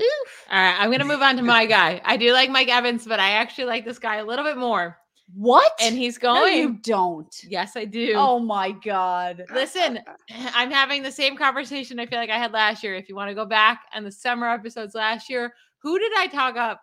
[0.00, 0.46] Oof.
[0.50, 2.00] All right, I'm gonna move on to my guy.
[2.04, 4.96] I do like Mike Evans, but I actually like this guy a little bit more.
[5.34, 5.72] What?
[5.80, 6.58] And he's No, going.
[6.58, 7.32] you don't.
[7.48, 8.14] Yes, I do.
[8.16, 9.44] Oh my god.
[9.54, 10.00] Listen,
[10.54, 12.96] I'm having the same conversation I feel like I had last year.
[12.96, 16.26] If you want to go back and the summer episodes last year, who did I
[16.26, 16.80] talk up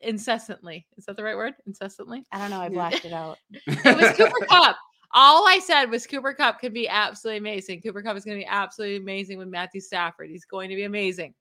[0.00, 0.86] incessantly?
[0.96, 1.54] Is that the right word?
[1.66, 2.24] Incessantly?
[2.32, 2.60] I don't know.
[2.60, 3.38] I blacked it out.
[3.66, 4.76] It was Cooper Kupp.
[5.12, 7.80] All I said was Cooper Kupp could be absolutely amazing.
[7.80, 10.30] Cooper Kupp is going to be absolutely amazing with Matthew Stafford.
[10.30, 11.34] He's going to be amazing.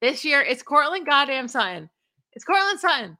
[0.00, 1.90] This year, it's Courtland goddamn Sutton.
[2.32, 3.18] It's Courtland Sutton.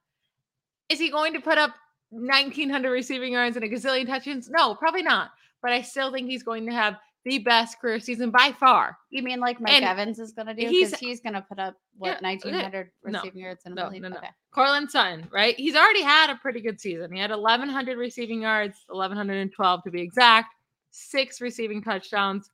[0.89, 1.75] Is he going to put up
[2.11, 4.49] 1,900 receiving yards and a gazillion touchdowns?
[4.49, 5.31] No, probably not.
[5.63, 8.97] But I still think he's going to have the best career season by far.
[9.11, 10.67] You mean like Mike And Evans is going to do?
[10.67, 12.27] he's- Because he's, going to put up what Yeah, okay.
[12.51, 14.17] 1900 No, receiving yards in a no, no, no.
[14.17, 14.29] Okay.
[14.53, 15.55] Courtland Sutton, right?
[15.57, 17.13] He's already had a pretty good season.
[17.13, 20.55] He had 1,100 receiving yards, 1,112 to be exact,
[20.93, 22.51] six receiving touchdowns.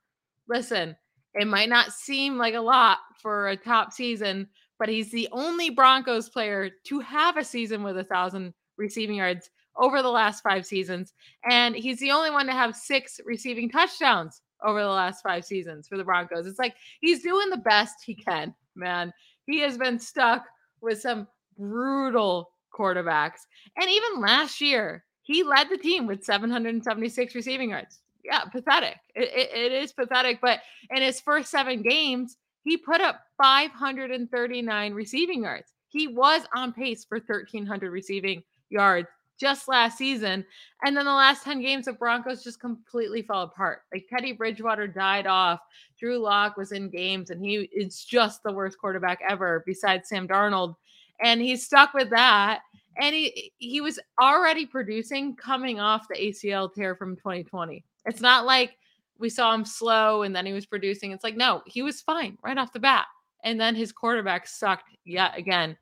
[0.49, 0.97] Listen,
[1.37, 5.70] it might not seem like a lot for a top season, but he's the only
[5.70, 10.64] Broncos player to have a season with a thousand receiving yards over the last five
[10.66, 11.12] seasons.
[11.49, 15.87] And he's the only one to have six receiving touchdowns over the last five seasons
[15.87, 16.46] for the Broncos.
[16.46, 19.12] It's like he's doing the best he can, man.
[19.46, 20.44] He has been stuck
[20.81, 23.40] with some brutal quarterbacks.
[23.77, 28.01] And even last year, he led the team with 776 receiving yards.
[28.27, 28.97] Yeah, pathetic.
[29.15, 30.41] It, it- it is pathetic.
[30.41, 30.61] But
[30.91, 35.73] in his first seven games, he put up 539 receiving yards.
[35.89, 39.09] He was on pace for 1,300 receiving yards
[39.39, 40.45] just last season.
[40.85, 43.83] And then the last 10 games of Broncos just completely fell apart.
[43.93, 45.61] Like Teddy Bridgewater died off.
[45.99, 50.27] Drew Lock was in games, and he is just the worst quarterback ever besides Sam
[50.27, 50.75] Darnold.
[51.23, 52.61] And he's stuck with that.
[52.99, 57.85] And he he was already producing coming off the ACL tear from 2020.
[58.07, 58.77] It's not like
[59.19, 61.12] we saw him slow and then he was producing.
[61.12, 63.07] It's like, no, he was fine right off the bat.
[63.45, 65.77] And then his quarterback sucked yet again.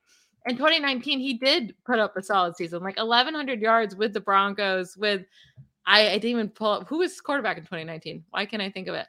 [0.46, 4.96] In 2019, he did put up a solid season, like 1,100 yards with the Broncos.
[4.96, 5.22] With
[5.86, 8.24] I, I didn't even pull up who was quarterback in 2019.
[8.30, 9.06] Why can't I think of it?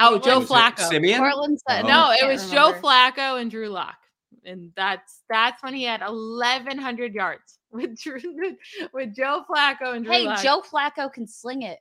[0.00, 0.88] Oh, Joe Was Flacco.
[0.88, 1.18] Simeon?
[1.18, 1.86] Courtland Sutton.
[1.86, 1.88] Oh.
[1.88, 2.74] No, it can't was Joe.
[2.80, 3.96] Flacco and Drew Lock,
[4.44, 8.20] and that's that's when he had 1,100 yards with Drew,
[8.92, 10.42] with Joe Flacco and Drew Hey, Lock.
[10.42, 11.78] Joe Flacco can sling it.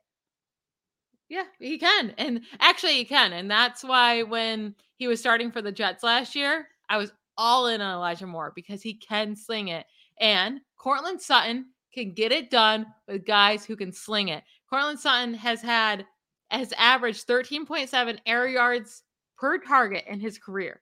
[1.30, 2.13] Yeah, he can.
[2.18, 3.34] And actually, he can.
[3.34, 7.68] And that's why when he was starting for the Jets last year, I was all
[7.68, 9.86] in on Elijah Moore because he can sling it.
[10.20, 14.44] And Courtland Sutton can get it done with guys who can sling it.
[14.70, 16.06] Courtland Sutton has had,
[16.50, 19.04] has averaged 13.7 air yards
[19.38, 20.82] per target in his career,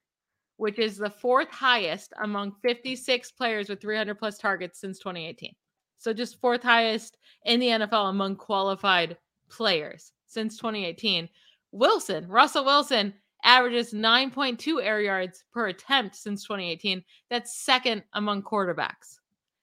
[0.57, 5.53] which is the fourth highest among 56 players with 300 plus targets since 2018.
[5.97, 9.17] So just fourth highest in the NFL among qualified
[9.49, 11.27] players since 2018.
[11.71, 17.03] Wilson, Russell Wilson, averages 9.2 air yards per attempt since 2018.
[17.31, 19.17] That's second among quarterbacks.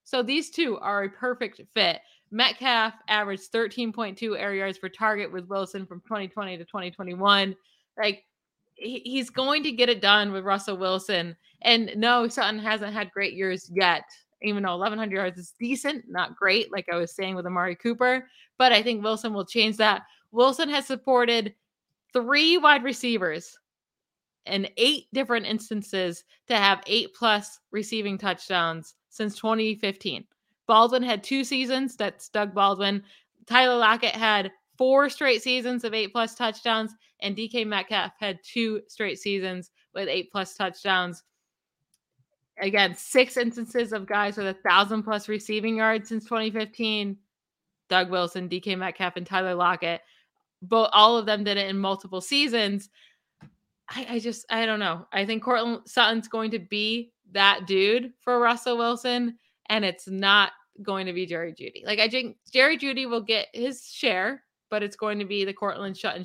[0.04, 2.00] So these two are a perfect fit.
[2.30, 7.54] Metcalf averaged 13.2 air yards per target with Wilson from 2020 to 2021.
[7.98, 8.24] Like
[8.74, 11.36] he's going to get it done with Russell Wilson.
[11.62, 14.04] And no, Sutton hasn't had great years yet,
[14.42, 18.28] even though 1,100 yards is decent, not great, like I was saying with Amari Cooper.
[18.58, 20.02] But I think Wilson will change that.
[20.32, 21.54] Wilson has supported
[22.12, 23.58] three wide receivers
[24.46, 30.24] in eight different instances to have eight plus receiving touchdowns since 2015.
[30.66, 31.96] Baldwin had two seasons.
[31.96, 33.02] That's Doug Baldwin.
[33.46, 38.80] Tyler Lockett had four straight seasons of eight plus touchdowns, and DK Metcalf had two
[38.88, 41.22] straight seasons with eight plus touchdowns.
[42.58, 47.16] Again, six instances of guys with a thousand plus receiving yards since 2015.
[47.88, 50.00] Doug Wilson, DK Metcalf, and Tyler Lockett.
[50.62, 52.88] But all of them did it in multiple seasons.
[53.88, 55.06] I, I just I don't know.
[55.12, 59.36] I think Courtland Sutton's going to be that dude for Russell Wilson,
[59.68, 61.84] and it's not going to be Jerry Jeudy.
[61.84, 65.52] Like I think Jerry Jeudy will get his share, but it's going to be the
[65.52, 66.24] Courtland Sutton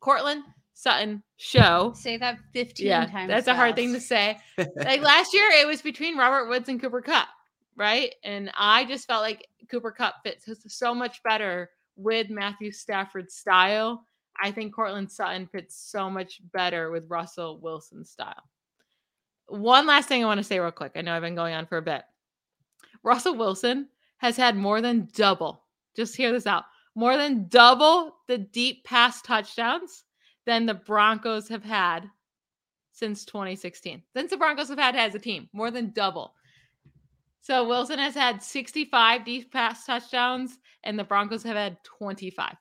[0.00, 1.92] Courtland Sutton show.
[1.96, 3.28] Say that 15 Yeah, times.
[3.28, 4.38] that's a hard thing to say.
[4.76, 7.28] like last year, it was between Robert Woods and Cooper Kupp,
[7.76, 8.14] right?
[8.24, 11.70] And I just felt like Cooper Kupp fits so much better
[12.02, 14.04] with Matthew Stafford's style.
[14.42, 18.42] I think Courtland Sutton fits so much better with Russell Wilson's style.
[19.46, 20.92] One last thing I want to say real quick.
[20.96, 22.02] I know I've been going on for a bit.
[23.02, 23.88] Russell Wilson
[24.18, 25.64] has had more than double,
[25.96, 30.04] just hear this out, more than double the deep pass touchdowns
[30.46, 32.08] than the Broncos have had
[32.92, 34.02] since 2016.
[34.14, 36.34] Since the Broncos have had as a team, more than double.
[37.42, 42.54] So Wilson has had 65 deep pass touchdowns, and the Broncos have had 25.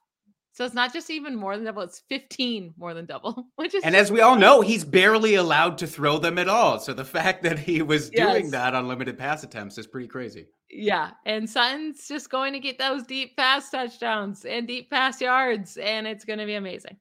[0.54, 3.84] So it's not just even more than double, it's 15 more than double, which is
[3.84, 6.80] And as we all know, he's barely allowed to throw them at all.
[6.80, 10.48] So the fact that he was doing that on limited pass attempts is pretty crazy.
[10.72, 15.78] Yeah, and Sutton's just going to get those deep pass touchdowns and deep pass yards,
[15.78, 16.98] and it's going to be amazing.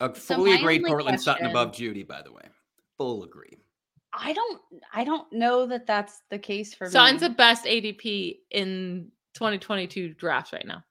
[0.00, 0.82] I fully my agree.
[0.82, 2.42] Courtland Sutton above Jeudy, by the way.
[2.96, 3.58] Full agree.
[4.12, 4.60] I don't
[4.92, 7.28] I don't know that that's the case for Sutton's me.
[7.28, 10.82] the best ADP in 2022 drafts right now.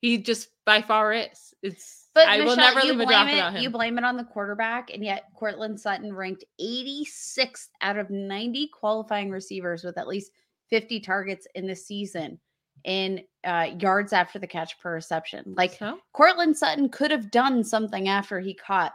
[0.00, 1.54] He just by far is.
[1.62, 3.62] It's But I will Michelle, never you leave a blame draft it, without him.
[3.62, 8.68] You blame it on the quarterback, and yet Courtland Sutton ranked 86th out of 90
[8.68, 10.30] qualifying receivers with at least
[10.70, 12.38] 50 targets in the season.
[12.84, 15.54] in uh, yards after the catch per reception.
[15.56, 15.98] Like So?
[16.12, 18.92] Courtland Sutton could have done something after he caught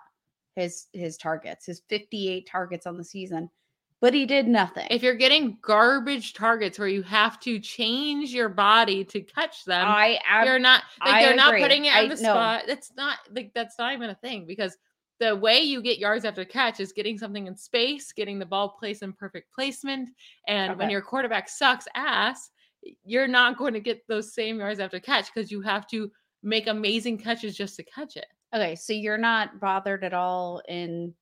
[0.60, 3.50] his his targets, his 58 targets on the season,
[4.02, 4.88] but he did nothing.
[4.90, 9.88] If you're getting garbage targets where you have to change your body to catch them,
[9.88, 12.34] I ab- you're not like I they're not putting it I on the know.
[12.34, 12.64] spot.
[12.68, 14.78] That's not like that's not even a thing because
[15.20, 18.70] the way you get yards after catch is getting something in space, getting the ball
[18.70, 20.10] placed in perfect placement.
[20.48, 22.50] And when your quarterback sucks ass,
[23.04, 26.10] you're not going to get those same yards after catch because you have to
[26.42, 28.28] make amazing catches just to catch it.
[28.54, 31.14] Okay, so you're not bothered at all in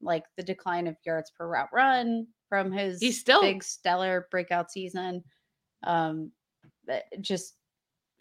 [0.00, 4.70] like the decline of yards per route run from his He's still- big stellar breakout
[4.70, 5.22] season.
[5.84, 6.32] Um
[6.86, 7.54] but just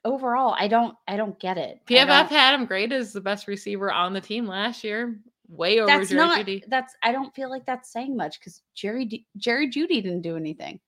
[0.06, 1.80] overall, I don't I don't get it.
[1.88, 5.88] PFF had him great as the best receiver on the team last year, way over
[5.88, 6.64] that's Jerry not Judy.
[6.68, 10.38] that's I don't feel like that's saying much because Jerry D- Jerry Jeudy didn't do
[10.38, 10.80] anything.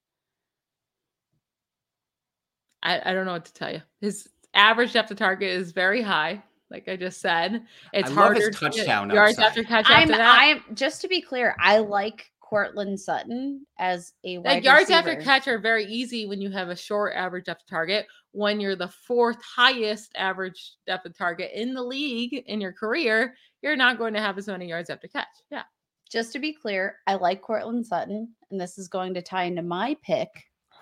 [2.82, 3.82] I, I don't know what to tell you.
[4.02, 7.64] His average depth of target is very high, like I just said.
[7.94, 10.38] It's I love his harder to get touchdown yards after catch I'm after that.
[10.38, 15.16] I'm just to be clear, I like Courtland Sutton as a wide like yards after
[15.16, 18.08] catch are very easy when you have a short average depth of target.
[18.32, 23.36] When you're the fourth highest average depth of target in the league in your career,
[23.62, 25.28] you're not going to have as many yards after catch.
[25.52, 25.64] Yeah.
[26.12, 29.64] just to be clear, I like Courtland Sutton, and this is going to tie into
[29.64, 30.30] my pick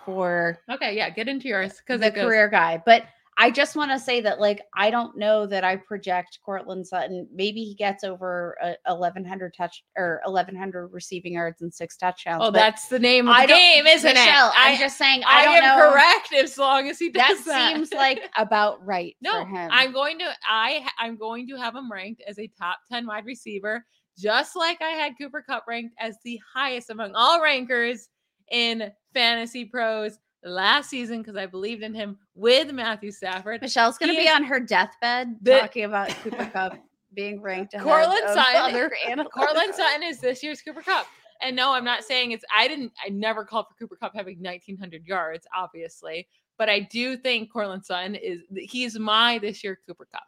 [0.05, 0.95] for Okay.
[0.95, 1.09] Yeah.
[1.09, 2.81] Get into yours because the it goes, career guy.
[2.85, 3.03] But
[3.41, 7.27] I just want to say that, like, I don't know that I project Courtland Sutton.
[7.33, 12.43] Maybe he gets over uh, a 1,100 touch or 1,100 receiving yards and six touchdowns.
[12.45, 14.53] Oh, that's the name of the game, isn't Michelle, it?
[14.55, 15.23] I'm I, just saying.
[15.25, 15.91] I, I, don't am know.
[15.91, 17.73] correct as long as he does that.
[17.73, 19.71] seems like about right No, for him.
[19.73, 23.25] I'm going to I I'm going to have him ranked as a top 10 wide
[23.25, 23.83] receiver,
[24.19, 28.07] just like I had Cooper Kupp ranked as the highest among all rankers
[28.51, 33.61] in FantasyPros last season because I believed in him with Matthew Stafford.
[33.61, 36.77] Michelle's going to be on her deathbed The- talking about Cooper Cup
[37.13, 37.81] being ranked of
[38.35, 39.31] Sutton- other analysts.
[39.75, 41.07] Sutton is this year's Cooper Kupp.
[41.43, 44.37] And no, I'm not saying it's I didn't I never called for Cooper Kupp having
[44.41, 46.27] 1900 yards, obviously,
[46.57, 50.21] but I do think Courtland Sutton is he's my this year Cooper Kupp.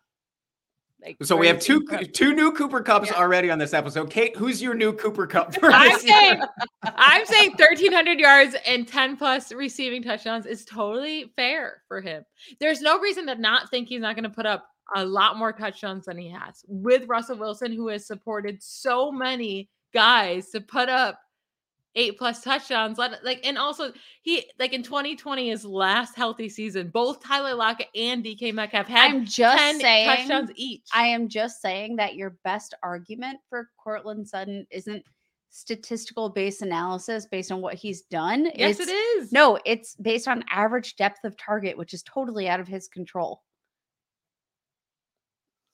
[1.06, 3.16] Like So we have two two new Cooper Kupps Yeah.
[3.16, 4.10] already on this episode.
[4.10, 6.42] Kate, who's your new Cooper Kupp for I'm saying,
[6.84, 12.24] I'm saying 1,300 yards and 10 plus receiving touchdowns is totally fair for him.
[12.60, 15.52] There's no reason to not think he's not going to put up a lot more
[15.52, 20.90] touchdowns than he has with Russell Wilson, who has supported so many guys to put
[20.90, 21.20] up
[21.96, 22.98] eight plus touchdowns.
[22.98, 27.88] Let- Like, and also he like in 2020, his last healthy season, both Tyler Lockett
[27.96, 30.08] and DK Metcalf had I'm just 10 saying.
[30.08, 30.84] touchdowns each.
[30.94, 35.04] I am just saying that your best argument for Courtland Sutton isn't
[35.56, 38.50] statistical based analysis based on what he's done.
[38.56, 39.32] yes, it's, it is.
[39.32, 43.42] No, it's based on average depth of target, which is totally out of his control.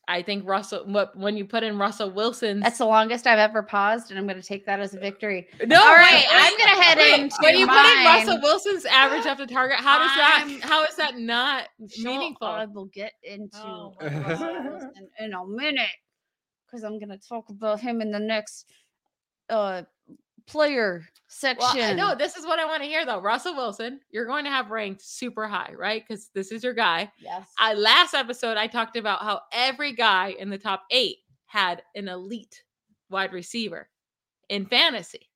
[0.10, 0.84] I think Russell.
[0.86, 4.26] What when you put in Russell Wilson, That's the longest I've ever paused, and I'm
[4.28, 5.48] going to take that as a victory.
[5.66, 7.20] No, All right, wait, I'm gonna head wait.
[7.20, 8.06] into when you put in.
[8.06, 9.78] Russell Wilson's average after target.
[9.78, 10.46] How does that?
[10.48, 12.48] I'm- How is that not meaningful?
[12.48, 15.88] I will get into Oh Russell Wilson in a minute
[16.66, 18.66] because I'm going to talk about him in the next
[19.50, 19.84] uh
[20.50, 21.80] player section.
[21.80, 23.22] Well, I- no, this is what I want to hear though.
[23.22, 26.04] Russell Wilson, you're going to have ranked super high, right?
[26.06, 27.12] Because this is your guy.
[27.20, 27.48] Yes.
[27.58, 32.08] I last episode I talked about how every guy in the top eight had an
[32.08, 32.64] elite
[33.10, 33.90] wide receiver
[34.50, 35.30] in fantasy.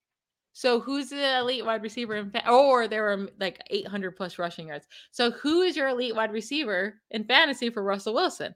[0.56, 4.68] So who's the elite wide receiver in fa- or there were like 800 plus rushing
[4.68, 4.86] yards.
[5.12, 8.54] So who is your elite wide receiver in fantasy for Russell Wilson?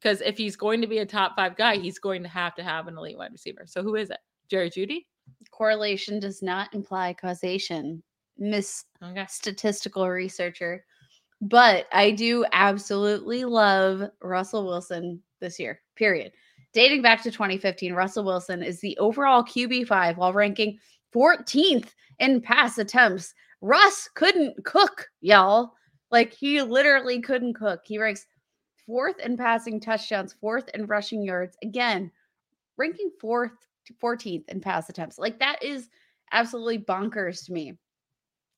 [0.00, 2.62] Because if he's going to be a top five guy, he's going to have to
[2.62, 3.64] have an elite wide receiver.
[3.66, 4.18] So who is it?
[4.48, 5.06] Jerry Jeudy?
[5.50, 8.02] Correlation does not imply causation,
[8.38, 9.26] Miss Okay.
[9.28, 10.84] Statistical Researcher.
[11.42, 16.32] But I do absolutely love Russell Wilson this year, period.
[16.72, 20.78] Dating back to 2015, Russell Wilson is the overall QB5 while ranking
[21.14, 23.34] 14th in pass attempts.
[23.60, 25.72] Russ couldn't cook, y'all.
[26.10, 27.80] Like he literally couldn't cook.
[27.84, 28.26] He ranks
[28.86, 31.56] fourth in passing touchdowns, fourth in rushing yards.
[31.62, 32.10] Again,
[32.76, 33.52] ranking fourth,
[34.02, 35.18] 14th in pass attempts.
[35.18, 35.88] Like that is
[36.32, 37.74] absolutely bonkers to me.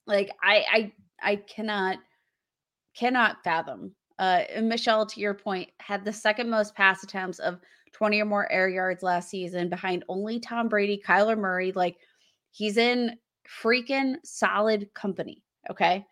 [0.05, 1.97] Like I I I cannot
[2.95, 3.93] cannot fathom.
[4.19, 7.59] Uh and Michelle, to your point, had the second most pass attempts of
[7.93, 11.71] 20 or more air yards last season behind only Tom Brady, Kyler Murray.
[11.71, 11.97] Like
[12.51, 13.17] he's in
[13.61, 15.43] freaking solid company.
[15.69, 16.05] Okay.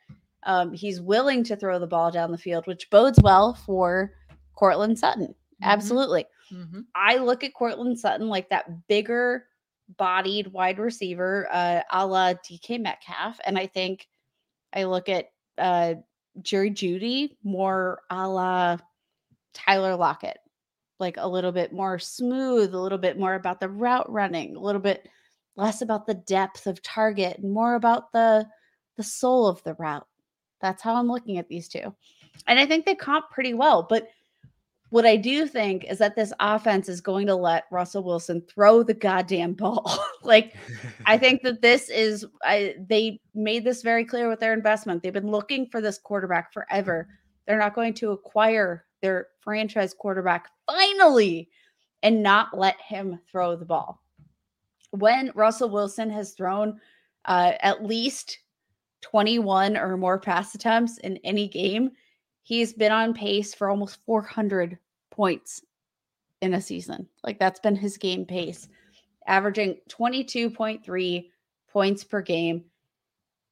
[0.44, 4.14] Um, he's willing to throw the ball down the field, which bodes well for
[4.56, 5.36] Courtland Sutton.
[5.62, 6.26] Absolutely.
[6.52, 6.86] Mhm.
[6.96, 9.48] I look at Courtland Sutton like that bigger
[9.98, 13.40] bodied wide receiver, uh, a la DK Metcalf.
[13.46, 14.08] And I think
[14.74, 15.28] I look at
[15.58, 15.96] uh,
[16.42, 18.78] Jerry Jeudy more a la
[19.54, 20.40] Tyler Lockett,
[21.00, 24.60] like a little bit more smooth, a little bit more about the route running, a
[24.62, 25.08] little bit
[25.58, 28.48] less about the depth of target, and more about the
[28.98, 30.08] the soul of the route.
[30.62, 31.96] That's how I'm looking at these two.
[32.48, 34.08] And I think they comp pretty well, but
[34.92, 38.84] what I do think is that this offense is going to let Russell Wilson throw
[38.84, 40.06] the goddamn ball.
[40.24, 40.54] like,
[41.06, 45.02] I think that this is, I, they made this very clear with their investment.
[45.02, 47.08] They've been looking for this quarterback forever.
[47.48, 51.50] They're not going to acquire their franchise quarterback finally
[52.04, 54.04] and not let him throw the ball.
[54.92, 56.82] When Russell Wilson has thrown
[57.24, 58.40] uh, at least
[59.04, 61.92] 21 or more pass attempts in any game,
[62.44, 64.78] he's been on pace for almost 400
[65.10, 65.64] points
[66.42, 67.08] in a season.
[67.24, 68.68] Like that's been his game pace,
[69.28, 71.30] averaging 22.3
[71.72, 72.66] points per game,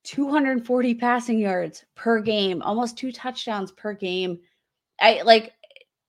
[0.04, 4.40] 240 passing yards per game, almost two touchdowns per game.
[5.00, 5.54] I like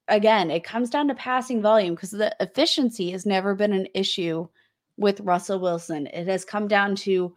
[0.07, 4.47] again, it comes down to passing volume because the efficiency has never been an issue
[4.97, 6.07] with Russell Wilson.
[6.07, 7.33] It has come down to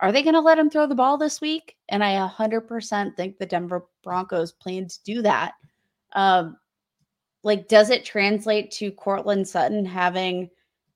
[0.00, 1.76] are they going to let him throw the ball this week?
[1.88, 5.54] And I 100% think the Denver Broncos plan to do that.
[6.12, 6.56] Um,
[7.42, 10.50] like, does it translate to Courtland Sutton having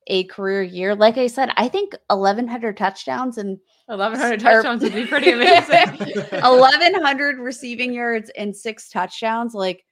[0.08, 0.94] a career year?
[0.94, 5.96] Like I said, I think 1,100 touchdowns and 1,100 touchdowns would be pretty amazing.
[6.30, 9.54] 1,100 receiving yards and six touchdowns.
[9.54, 9.84] Like,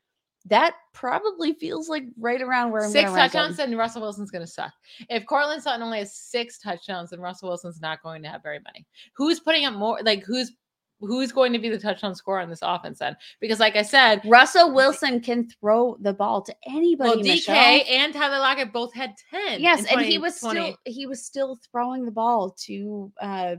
[0.48, 4.50] that probably feels like right around where I'm six touchdowns, and Russell Wilson's going to
[4.50, 4.72] suck.
[5.08, 8.60] If Courtland Sutton only has six touchdowns, then Russell Wilson's not going to have very
[8.64, 8.86] many.
[9.16, 9.98] Who's putting up more?
[10.02, 10.52] Like who's
[11.00, 13.16] who's going to be the touchdown scorer on this offense then?
[13.40, 17.10] Because like I said, Russell Wilson can throw the ball to anybody.
[17.10, 17.82] Well, DK Michelle.
[17.88, 19.60] and Tyler Lockett both had ten.
[19.60, 23.56] Yes, and he was still he was still throwing the ball to uh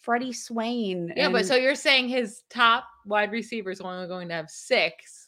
[0.00, 1.12] Freddie Swain.
[1.16, 5.27] Yeah, but so you're saying his top wide receiver is only going to have six.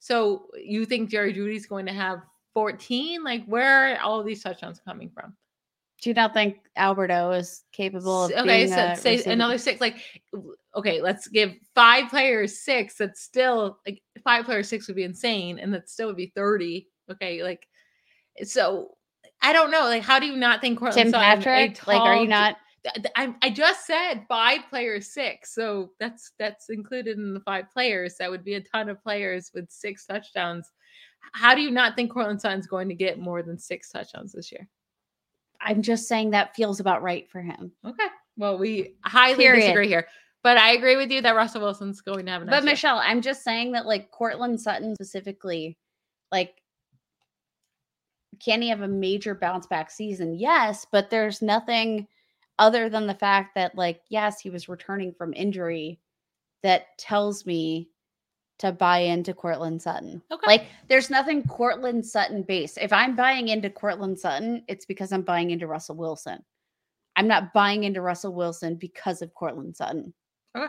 [0.00, 2.22] So you think Jerry Jeudy's going to have
[2.54, 3.22] 14?
[3.22, 5.36] Like where are all of these touchdowns coming from?
[6.00, 9.32] do you not think Alberto is capable of okay, so say receiver?
[9.32, 9.80] another six.
[9.80, 9.96] Like,
[10.74, 12.96] okay, let's give five players six.
[12.96, 16.88] That's still like five players six would be insane, and that still would be 30.
[17.10, 17.66] Okay, like
[18.44, 18.96] so
[19.42, 19.84] I don't know.
[19.84, 21.86] Like, how do you not think Courtland Tim Sutton, Patrick?
[21.86, 22.56] Like, are you not?
[23.14, 28.16] I, I just said five players six, so that's that's included in the five players.
[28.18, 30.70] That would be a ton of players with six touchdowns.
[31.32, 34.50] How do you not think Courtland Sutton's going to get more than six touchdowns this
[34.50, 34.66] year?
[35.60, 37.70] I'm just saying that feels about right for him.
[37.86, 38.06] Okay.
[38.38, 39.60] Well, we highly Period.
[39.60, 40.06] disagree here.
[40.42, 42.72] But I agree with you that Russell Wilson's going to have a nice But year.
[42.72, 45.76] Michelle, I'm just saying that like Courtland Sutton specifically,
[46.32, 46.54] like
[48.42, 50.34] can he have a major bounce back season?
[50.34, 52.06] Yes, but there's nothing
[52.60, 55.98] other than the fact that like yes, he was returning from injury
[56.62, 57.88] that tells me
[58.60, 60.22] to buy into Courtland Sutton.
[60.30, 60.46] Okay.
[60.46, 62.78] Like there's nothing Courtland Sutton based.
[62.78, 66.44] If I'm buying into Courtland Sutton, it's because I'm buying into Russell Wilson.
[67.16, 70.12] I'm not buying into Russell Wilson because of Courtland Sutton.
[70.56, 70.66] Okay.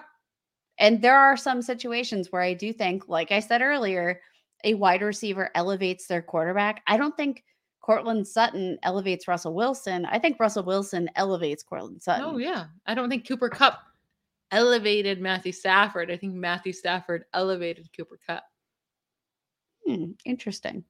[0.79, 4.21] And there are some situations where I do think, like I said earlier,
[4.63, 6.81] a wide receiver elevates their quarterback.
[6.87, 7.43] I don't think
[7.81, 10.05] Courtland Sutton elevates Russell Wilson.
[10.05, 12.25] I think Russell Wilson elevates Courtland Sutton.
[12.25, 12.65] Oh yeah.
[12.85, 13.79] I don't think Cooper Kupp
[14.51, 16.11] elevated Matthew Stafford.
[16.11, 18.43] I think Matthew Stafford elevated Cooper Kupp.
[19.87, 20.83] Hmm, interesting.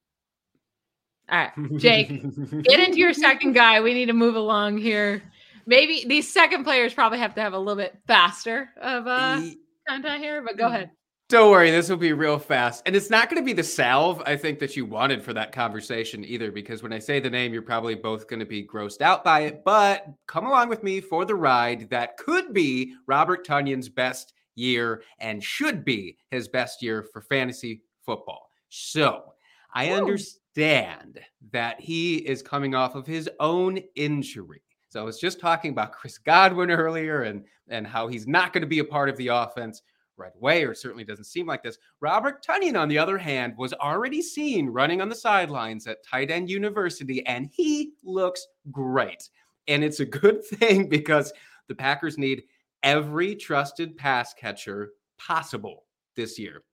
[1.30, 2.10] All right, Jake,
[2.64, 3.80] get into your second guy.
[3.80, 5.24] We need to move along here.
[5.66, 9.60] Maybe these second players probably have to have a little bit faster of uh Ye-
[9.88, 10.92] content here, but go ahead.
[11.32, 12.84] Don't worry, this will be real fast.
[12.86, 15.54] And it's not going to be the salve I think that you wanted for that
[15.54, 19.02] conversation either, because when I say the name, you're probably both going to be grossed
[19.02, 19.64] out by it.
[19.64, 25.04] But come along with me for the ride that could be Robert Tonyan's best year
[25.20, 28.50] and should be his best year for fantasy football.
[28.68, 29.32] So
[29.74, 31.22] I understand
[31.54, 34.64] that he is coming off of his own injury.
[34.90, 38.64] So I was just talking about Chris Godwin earlier and, and how he's not going
[38.64, 39.82] to be a part of the offense
[40.22, 41.78] right away, or certainly doesn't seem like this.
[42.00, 46.32] Robert Tonyan, on the other hand, was already seen running on the sidelines at Tight
[46.32, 49.30] End University, and he looks great.
[49.68, 51.34] And it's a good thing because
[51.68, 52.44] the Packers need
[52.84, 56.64] every trusted pass catcher possible this year.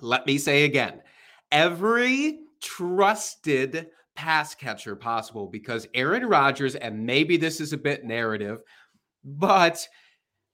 [0.00, 1.02] Let me say again
[1.50, 8.62] every trusted pass catcher possible because Aaron Rodgers, and maybe this is a bit narrative,
[9.24, 9.86] but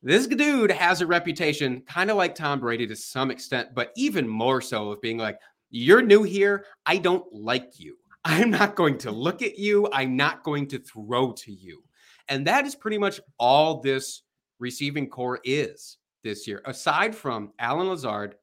[0.05, 4.29] this dude has a reputation, kind of like Tom Brady to some extent, but even
[4.29, 5.39] more so of being like,
[5.71, 6.67] you're new here.
[6.85, 7.97] I don't like you.
[8.23, 9.89] I'm not going to look at you.
[9.95, 11.83] I'm not going to throw to you.
[12.29, 14.23] And that is pretty much all this
[14.59, 18.35] receiving corps is this year, aside from Allen Lazard,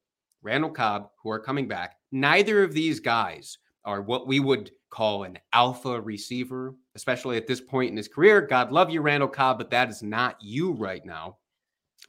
[0.42, 5.24] Randall Cobb, who are coming back, neither of these guys are what we would call
[5.24, 8.42] an alpha receiver, especially at this point in his career.
[8.42, 11.38] God love you, Randall Cobb, but that is not you right now.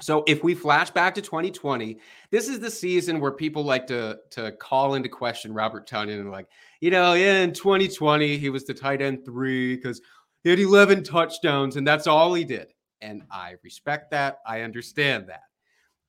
[0.02, 1.96] So if we flash back to 2020,
[2.30, 6.32] this is the season where people like to to call into question Robert Tonyan and
[6.32, 6.48] like,
[6.80, 10.00] you know, in 2020 he was the tight end three because
[10.42, 12.72] he had 11 touchdowns and that's all he did.
[13.00, 14.38] And I respect that.
[14.44, 15.42] I understand that.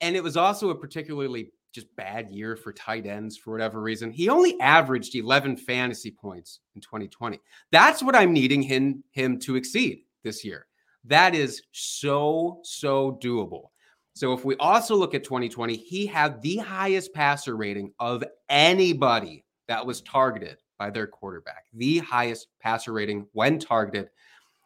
[0.02, 4.12] And it was also a particularly just bad year for tight ends for whatever reason.
[4.12, 7.39] He only averaged 11 fantasy points in 2020.
[7.72, 10.66] That's what I'm needing him him to exceed this year.
[11.06, 13.66] That is so so doable.
[14.14, 19.43] So if we also look at 2020, he had the highest passer rating of anybody
[19.68, 21.66] that was targeted by their quarterback.
[21.74, 24.09] The highest passer rating when targeted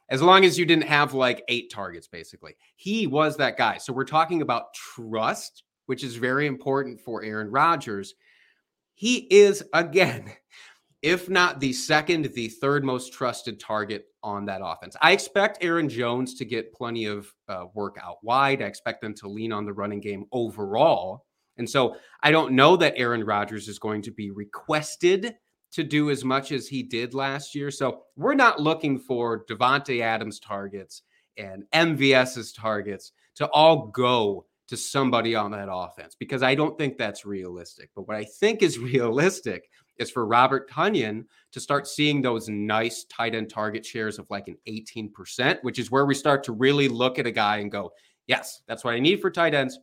[0.09, 2.55] as long as you didn't have like eight targets, basically.
[2.75, 3.77] He was that guy.
[3.77, 8.15] So we're talking about trust, which is very important for Aaron Rodgers.
[8.93, 10.31] He is, again,
[11.01, 14.95] if not the second, the third most trusted target on that offense.
[15.01, 18.61] I expect Aaron Jones to get plenty of uh, work out wide.
[18.61, 21.25] I expect them to lean on the running game overall.
[21.57, 25.35] And so I don't know that Aaron Rodgers is going to be requested
[25.73, 27.69] to do as much as he did last year.
[27.71, 31.03] So we're not looking for Davante Adams targets
[31.37, 36.97] and MVS's targets to all go to somebody on that offense because I don't think
[36.97, 37.89] that's realistic.
[37.95, 39.69] But what I think is realistic
[39.99, 44.47] is for Robert Tonyan to start seeing those nice tight end target shares of like
[44.47, 47.91] an 18%, which is where we start to really look at a guy and go,
[48.27, 49.79] yes, that's what I need for tight ends.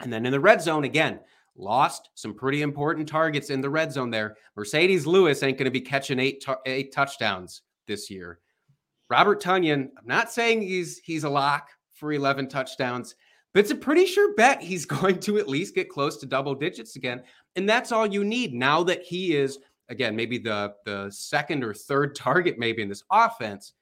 [0.00, 1.20] And then in the red zone, again,
[1.56, 4.36] lost some pretty important targets in the red zone there.
[4.56, 8.38] Marcedes Lewis ain't going to be catching eight, eight touchdowns this year.
[9.10, 13.14] Robert Tonyan, I'm not saying he's he's a lock for 11 touchdowns,
[13.52, 16.54] but it's a pretty sure bet he's going to at least get close to double
[16.54, 17.22] digits again.
[17.56, 21.72] And that's all you need now that he is again maybe the the second or
[21.72, 23.72] third target maybe in this offense.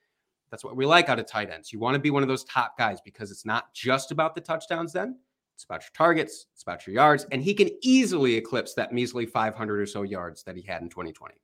[0.51, 1.73] That's what we like out of tight ends.
[1.73, 4.41] You want to be one of those top guys because it's not just about the
[4.41, 5.19] touchdowns then.
[5.55, 9.25] It's about your targets, it's about your yards, and he can easily eclipse that measly
[9.25, 11.35] 500 or so yards that he had in 2020.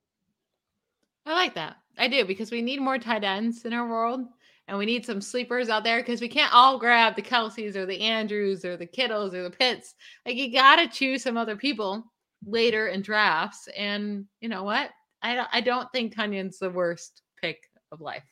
[1.25, 1.77] I like that.
[1.97, 4.27] I do because we need more tight ends in our world
[4.67, 7.85] and we need some sleepers out there because we can't all grab the Kelces or
[7.85, 9.95] the Andrews or the Kittles or the Pitts.
[10.25, 12.03] Like you got to choose some other people
[12.45, 13.67] later in drafts.
[13.77, 14.89] And you know what?
[15.21, 18.23] I don't, I don't think Tonyan's the worst pick of life.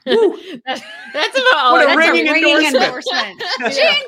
[0.04, 0.82] that's,
[1.12, 1.72] that's about all.
[1.72, 2.74] What a that's ringing endorsement.
[3.60, 4.02] endorsement.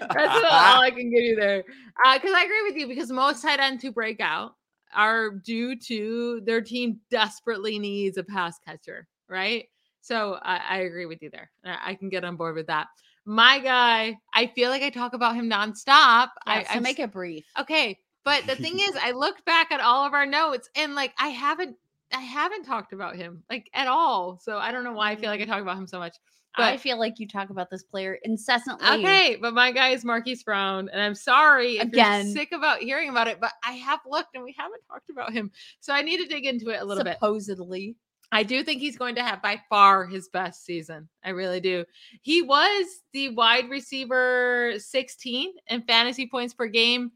[0.00, 1.64] That's about all I can give you there.
[2.04, 2.88] Uh, because I agree with you.
[2.88, 4.54] Because most tight ends who break out
[4.94, 9.66] are due to their team desperately needs a pass catcher, right?
[10.08, 11.50] So I, I agree with you there.
[11.66, 12.86] I, I can get on board with that.
[13.26, 16.30] My guy, I feel like I talk about him nonstop.
[16.46, 17.44] Yeah, I, so make it brief.
[17.60, 21.12] Okay, but the thing is, I looked back at all of our notes and like
[21.18, 21.76] I haven't
[22.14, 24.38] I haven't talked about him like at all.
[24.42, 25.52] So I don't know why I feel like I mm-hmm.
[25.52, 26.16] talk about him so much.
[26.56, 28.88] But I feel like you talk about this player incessantly.
[28.88, 32.26] okay, but my guy is Marquise Brown, and I'm sorry if Again.
[32.26, 35.32] you're sick about hearing about it, but I have looked and we haven't talked about
[35.32, 35.52] him.
[35.78, 37.14] So I need to dig into it a little bit.
[37.14, 37.94] supposedly.
[38.30, 41.08] I do think he's going to have by far his best season.
[41.24, 41.84] I really do.
[42.22, 47.12] He was the wide receiver 16 in fantasy points per game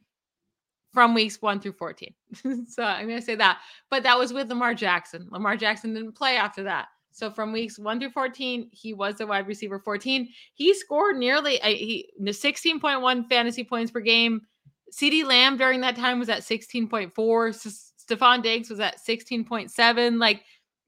[0.93, 2.15] from weeks 1 through 14.
[2.69, 3.61] so I'm going to say that.
[3.91, 5.29] But that was with Lamar Jackson.
[5.31, 6.89] Lamar Jackson didn't play after that.
[7.13, 10.29] So from weeks 1 through 14, he was the wide receiver 14.
[10.55, 14.41] He scored nearly a, he 16.1 fantasy points per game.
[14.93, 17.49] CeeDee Lamb during that time was at 16.4.
[17.49, 20.19] S- Stefon Diggs was at 16.7.
[20.19, 20.43] Like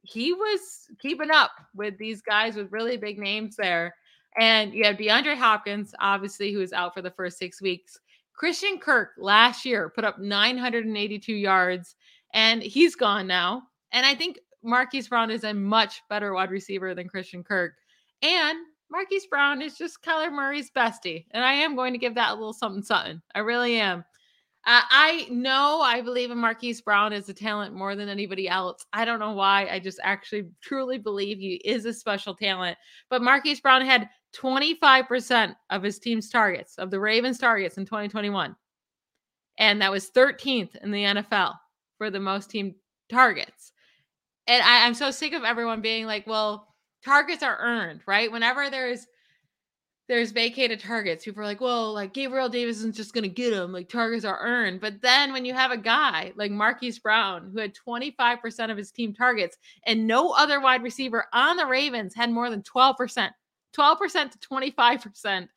[0.05, 3.95] he was keeping up with these guys with really big names there.
[4.39, 7.99] And you had DeAndre Hopkins, obviously, who was out for the first six weeks.
[8.35, 11.95] Christian Kirk last year put up 982 yards,
[12.35, 13.63] and he's gone now.
[13.93, 17.75] And I think Marquise Brown is a much better wide receiver than Christian Kirk.
[18.23, 18.59] And
[18.91, 21.27] Marquise Brown is just Kyler Murray's bestie.
[21.31, 23.23] And I am going to give that a little something, something.
[23.35, 24.05] I really am.
[24.67, 28.87] Uh, I know I believe in Marquise Brown as a talent more than anybody else.
[28.95, 29.69] I don't know why.
[29.71, 32.79] I just actually truly believe he is a special talent.
[33.11, 38.57] But Marquise Brown had 25% of his team's targets, of the Ravens' targets in 2021.
[39.59, 41.55] And that was 13th in the NFL
[41.99, 42.75] for the most team
[43.11, 43.73] targets.
[44.47, 48.33] And I, I'm so sick of everyone being like, well, targets are earned, right?
[48.33, 49.07] Whenever there's
[50.07, 51.25] there's vacated targets.
[51.25, 53.73] People are like, well, like Gabriel Davis isn't just going to get them.
[53.73, 54.81] Like targets are earned.
[54.81, 58.91] But then when you have a guy like Marquise Brown, who had 25% of his
[58.91, 63.31] team targets, and no other wide receiver on the Ravens had more than 12%,
[63.77, 65.49] 12% to 25%.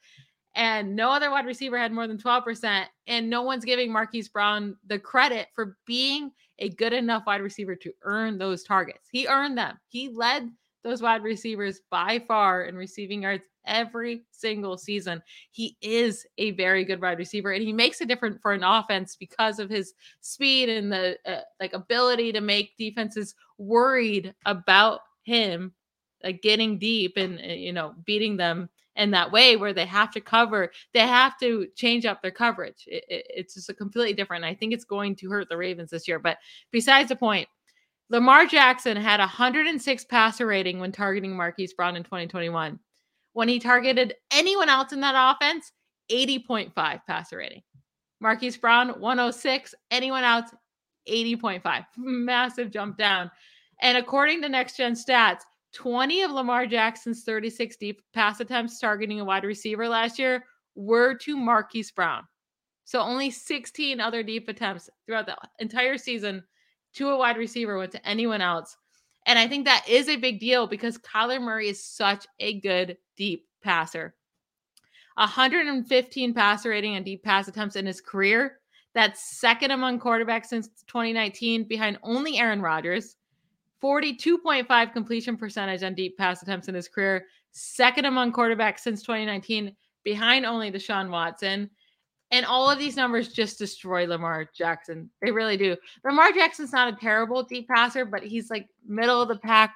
[0.55, 2.85] and no other wide receiver had more than 12%.
[3.05, 7.75] And no one's giving Marquise Brown the credit for being a good enough wide receiver
[7.75, 9.07] to earn those targets.
[9.11, 9.77] He earned them.
[9.89, 10.49] He led
[10.87, 15.21] those wide receivers by far in receiving yards every single season.
[15.51, 19.17] He is a very good wide receiver and he makes a difference for an offense
[19.17, 25.73] because of his speed and the uh, like ability to make defenses worried about him
[26.23, 30.09] like getting deep and uh, you know beating them in that way where they have
[30.11, 34.13] to cover they have to change up their coverage it, it, it's just a completely
[34.13, 36.37] different i think it's going to hurt the ravens this year but
[36.71, 37.47] besides the point
[38.09, 42.79] lamar jackson had 106 passer rating when targeting marquise brown in 2021
[43.33, 45.71] when he targeted anyone else in that offense
[46.11, 46.73] 80.5
[47.05, 47.61] passer rating.
[48.19, 50.49] Marquise brown 106 anyone else
[51.07, 53.29] 80.5 massive jump down.
[53.81, 55.41] And according to next gen stats
[55.75, 60.43] 20 of Lamar Jackson's 36 deep pass attempts targeting a wide receiver last year
[60.75, 62.23] were to Marquise Brown.
[62.85, 66.43] So only 16 other deep attempts throughout the entire season
[66.97, 68.77] to a wide receiver went to anyone else.
[69.25, 72.97] And I think that is a big deal because Kyler Murray is such a good
[73.15, 74.15] deep passer.
[75.15, 78.59] 115 passer rating and deep pass attempts in his career.
[78.93, 83.15] That's second among quarterbacks since 2019, behind only Aaron Rodgers.
[83.81, 89.75] 42.5 completion percentage on deep pass attempts in his career, second among quarterbacks since 2019,
[90.03, 91.69] behind only Deshaun Watson.
[92.31, 95.09] And all of these numbers just destroy Lamar Jackson.
[95.21, 95.77] They really do.
[96.03, 99.73] Lamar Jackson's not a terrible deep passer, but he's like middle of the pack,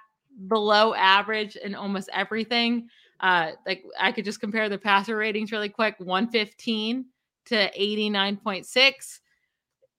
[0.47, 2.89] below average in almost everything.
[3.20, 7.06] Uh, like I could just compare the passer ratings really quick 115
[7.45, 9.20] to 89.6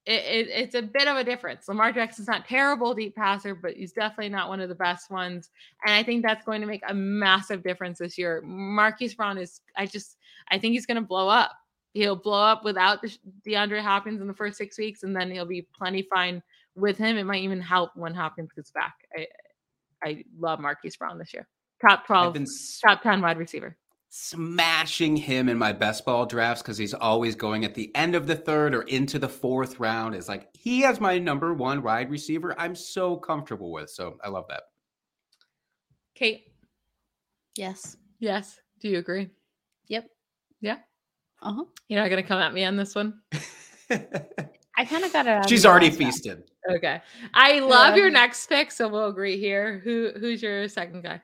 [0.04, 1.68] it, it, it's a bit of a difference.
[1.68, 5.50] Lamar Jackson's not terrible deep passer, but he's definitely not one of the best ones.
[5.86, 8.42] And I think that's going to make a massive difference this year.
[8.44, 10.16] Marquise Brown is, I just,
[10.50, 11.52] I think he's going to blow up.
[11.92, 13.14] He'll blow up without the,
[13.46, 16.42] DeAndre Hopkins in the first six weeks, and then he'll be plenty fine
[16.74, 17.18] with him.
[17.18, 18.94] It might even help when Hopkins gets back.
[19.16, 19.26] I,
[20.02, 21.46] I love Marquise Brown this year.
[21.80, 22.36] Top 12,
[22.82, 23.76] top 10 wide receiver
[24.14, 28.26] smashing him in my best ball drafts because he's always going at the end of
[28.26, 30.14] the third or into the fourth round.
[30.14, 32.54] Is like he has my number one wide receiver.
[32.58, 33.88] I'm so comfortable with.
[33.88, 34.64] So I love that.
[36.14, 36.52] Kate.
[37.56, 37.96] Yes.
[38.18, 38.60] Yes.
[38.80, 39.30] Do you agree?
[39.88, 40.06] Yep.
[40.60, 40.76] Yeah.
[41.42, 41.64] Uh huh.
[41.88, 43.20] You're not gonna come at me on this one.
[43.90, 45.48] I kind of got it.
[45.48, 46.44] She's already feasted.
[46.70, 47.02] Okay.
[47.34, 49.80] I love your next pick, so we'll agree here.
[49.84, 51.20] Who who's your second guy?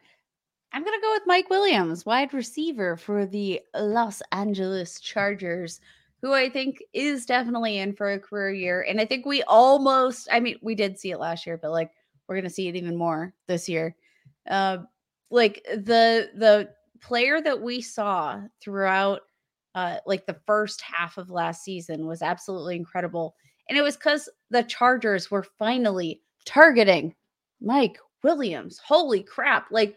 [0.72, 5.80] I'm going to go with Mike Williams, wide receiver for the Los Angeles Chargers,
[6.20, 8.82] who I think is definitely in for a career year.
[8.82, 11.90] And I think we almost, I mean, we did see it last year, but like
[12.26, 13.96] we're going to see it even more this year.
[14.48, 14.78] Uh,
[15.30, 16.68] like the, the,
[17.00, 19.20] player that we saw throughout
[19.74, 23.34] uh like the first half of last season was absolutely incredible
[23.68, 27.14] and it was cuz the Chargers were finally targeting
[27.60, 28.78] Mike Williams.
[28.78, 29.70] Holy crap.
[29.70, 29.96] Like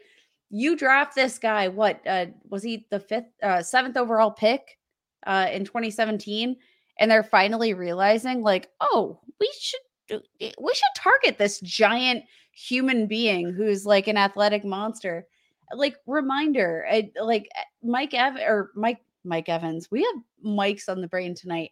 [0.49, 4.77] you draft this guy what uh was he the fifth uh seventh overall pick
[5.25, 6.57] uh in 2017
[6.99, 13.07] and they're finally realizing like oh we should eh, we should target this giant human
[13.07, 15.25] being who's like an athletic monster
[15.73, 21.01] like reminder uh, like eh, mike ev or mike mike evans we have Mike's on
[21.01, 21.71] the brain tonight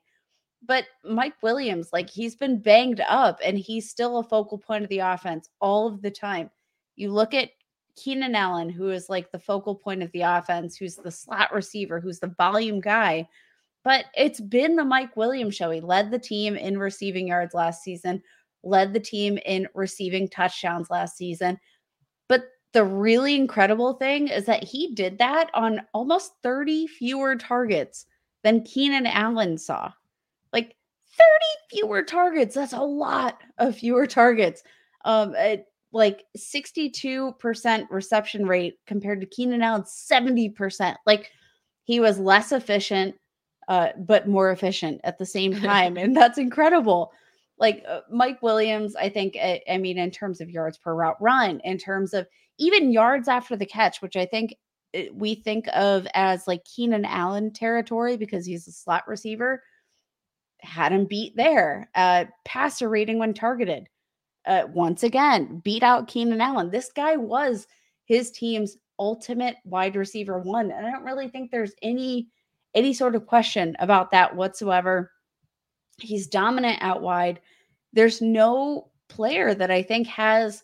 [0.66, 4.90] but mike williams like he's been banged up and he's still a focal point of
[4.90, 6.50] the offense all of the time
[6.96, 7.50] you look at
[8.00, 12.00] Keenan Allen, who is like the focal point of the offense, who's the slot receiver,
[12.00, 13.28] who's the volume guy.
[13.84, 15.70] But it's been the Mike Williams show.
[15.72, 18.22] He led the team in receiving yards last season,
[18.64, 21.60] led the team in receiving touchdowns last season.
[22.74, 28.06] The really incredible thing is that he did that on almost 30 fewer targets
[28.44, 29.92] than Keenan Allen saw.
[30.54, 30.76] Like
[31.18, 32.56] 30 fewer targets.
[32.56, 34.64] That's a lot of fewer targets.
[35.06, 40.96] Um, it, like 62% reception rate compared to Keenan Allen's 70%.
[41.06, 41.32] Like
[41.86, 43.16] he was less efficient,
[43.68, 45.98] uh, but more efficient at the same time.
[45.98, 47.12] and that's incredible.
[47.58, 51.18] Like uh, Mike Williams, I think, I, I mean, in terms of yards per route
[51.20, 52.28] run, in terms of
[52.60, 54.56] even yards after the catch, which I think
[54.94, 59.64] eh, we think of as like Keenan Allen territory because he's a slot receiver,
[60.60, 61.90] had him beat there.
[61.96, 63.88] Uh, passer rating when targeted
[64.46, 66.70] uh, once again beat out Keenan Allen.
[66.70, 67.68] This guy was
[68.06, 72.28] his team's ultimate wide receiver one, and I don't really think there's any
[72.76, 75.12] any sort of question about that whatsoever.
[76.00, 77.40] He's dominant out wide.
[77.94, 80.64] There's no player that I think has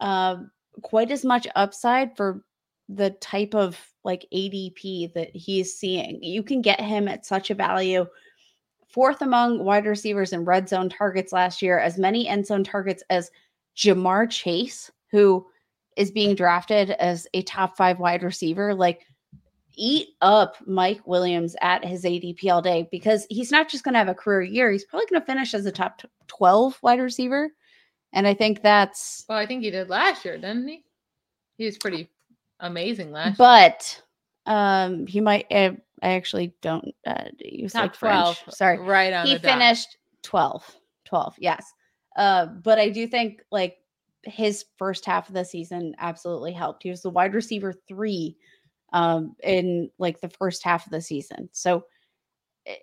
[0.00, 0.36] uh,
[0.82, 2.42] quite as much upside for
[2.88, 6.22] the type of like ADP that he's seeing.
[6.22, 8.06] You can get him at such a value.
[8.88, 13.02] Fourth among wide receivers in red zone targets last year, as many end zone targets
[13.10, 13.30] as
[13.76, 15.46] Ja'Marr Chase, who
[15.96, 18.74] is being drafted as a top five wide receiver.
[18.74, 19.04] Like,
[19.78, 23.98] eat up Mike Williams at his ADP all day because he's not just going to
[23.98, 27.50] have a career year, he's probably going to finish as a top 12 wide receiver.
[28.12, 29.24] And I think that's.
[29.28, 30.84] Well, I think he did last year, didn't he?
[31.56, 32.08] He was pretty
[32.60, 34.02] amazing last but
[34.46, 38.40] um he might i actually don't uh use Top like French.
[38.42, 39.58] 12, sorry right on he the dot.
[39.58, 41.72] finished 12 12 yes
[42.16, 43.76] uh but i do think like
[44.24, 48.36] his first half of the season absolutely helped he was the wide receiver three
[48.92, 51.84] um in like the first half of the season so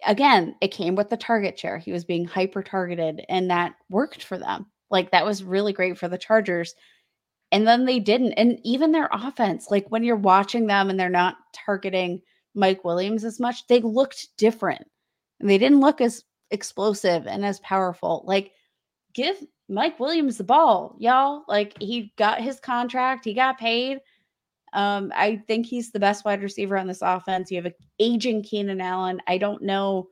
[0.08, 4.24] again it came with the target share he was being hyper targeted and that worked
[4.24, 4.66] for them
[4.96, 6.74] like that was really great for the chargers
[7.52, 11.10] and then they didn't and even their offense like when you're watching them and they're
[11.10, 12.22] not targeting
[12.56, 14.84] mike williams as much they looked different.
[15.40, 18.24] And they didn't look as explosive and as powerful.
[18.26, 18.52] Like
[19.14, 19.38] give
[19.68, 21.44] mike williams the ball y'all.
[21.48, 24.00] Like he got his contract he got paid.
[24.74, 27.52] Um i think he's the best wide receiver on this offense.
[27.52, 29.22] You have a aging keenan allen.
[29.28, 30.08] I don't know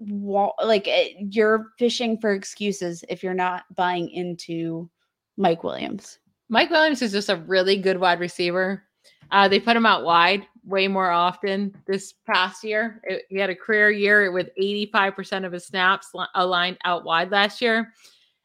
[0.00, 4.88] like eh, you're fishing for excuses if you're not buying into
[5.36, 6.18] mike williams
[6.48, 8.82] Mike Williams is just a really good wide receiver.
[9.30, 13.02] Uh, they put him out wide way more often this past year.
[13.04, 17.30] It- he had a career year with 85% of his snaps li- aligned out wide
[17.30, 17.92] last year.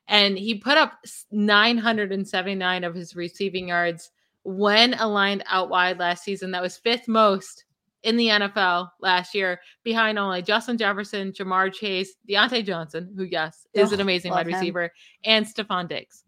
[0.09, 0.99] And he put up
[1.31, 4.11] 979 of his receiving yards
[4.43, 6.51] when aligned out wide last season.
[6.51, 7.63] That was fifth most
[8.03, 13.65] in the NFL last year, behind only Justin Jefferson, Ja'Marr Chase, Diontae Johnson, who, yes,
[13.73, 14.53] is an Oh, amazing love wide him.
[14.53, 14.91] receiver,
[15.23, 16.23] and Stefon Diggs.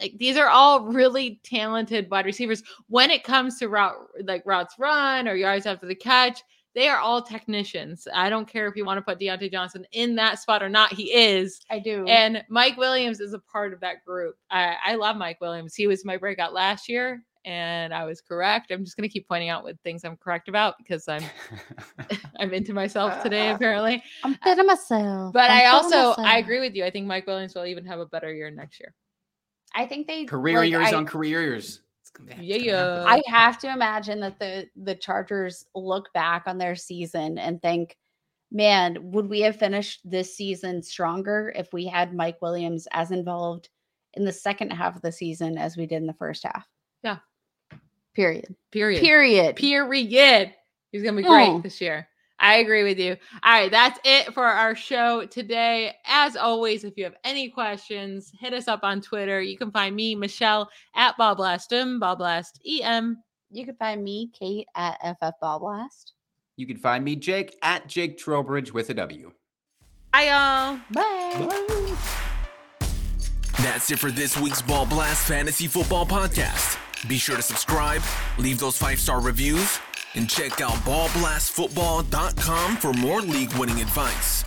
[0.00, 2.62] Like these are all really talented wide receivers.
[2.88, 3.94] When it comes to route
[4.24, 6.42] like routes run or yards after the catch
[6.74, 8.08] they are all technicians.
[8.12, 10.92] I don't care if you want to put Diontae johnson in that spot or not
[10.92, 11.60] he is.
[11.70, 12.04] I do.
[12.06, 14.34] And mike williams is a part of that group.
[14.50, 15.76] I, I love mike williams.
[15.76, 19.28] He was my breakout last year and i was correct i'm just going to keep
[19.28, 21.22] pointing out what things i'm correct about because i'm
[22.40, 25.94] i'm into myself today apparently i'm uh, fit of myself but I'm i fit of
[25.94, 28.50] also i agree with you i think mike williams will even have a better year
[28.50, 28.94] next year
[29.74, 31.80] i think they Career like, years I- on career years.
[32.00, 33.04] It's gonna- it's gonna Yeah.
[33.06, 37.96] I have to imagine that the the Chargers look back on their season and think,
[38.52, 43.70] man, would we have finished this season stronger if we had Mike Williams as involved
[44.12, 46.68] in the second half of the season as we did in the first half?
[47.02, 47.18] Yeah.
[48.14, 48.54] Period.
[48.70, 49.56] period Period.
[49.56, 50.54] period.
[50.92, 51.62] He's gonna be great Mm.
[51.62, 52.08] this year.
[52.38, 53.16] I agree with you.
[53.42, 55.94] All right, that's it for our show today.
[56.04, 59.40] As always, if you have any questions, hit us up on Twitter.
[59.40, 63.22] You can find me, Michelle, at Ballblastem, Ballblast EM.
[63.50, 66.12] You can find me, Kate, at FF Ball Blast.
[66.56, 69.32] You can find me, Jake, at Jake Trowbridge with a W.
[70.12, 70.78] Bye, y'all.
[70.92, 71.96] Bye.
[73.58, 76.78] That's it for this week's Ball Blast Fantasy Football Podcast.
[77.08, 78.02] Be sure to subscribe,
[78.38, 79.78] leave those five star reviews,
[80.14, 84.44] and check out ballblastfootball.com for more league winning advice.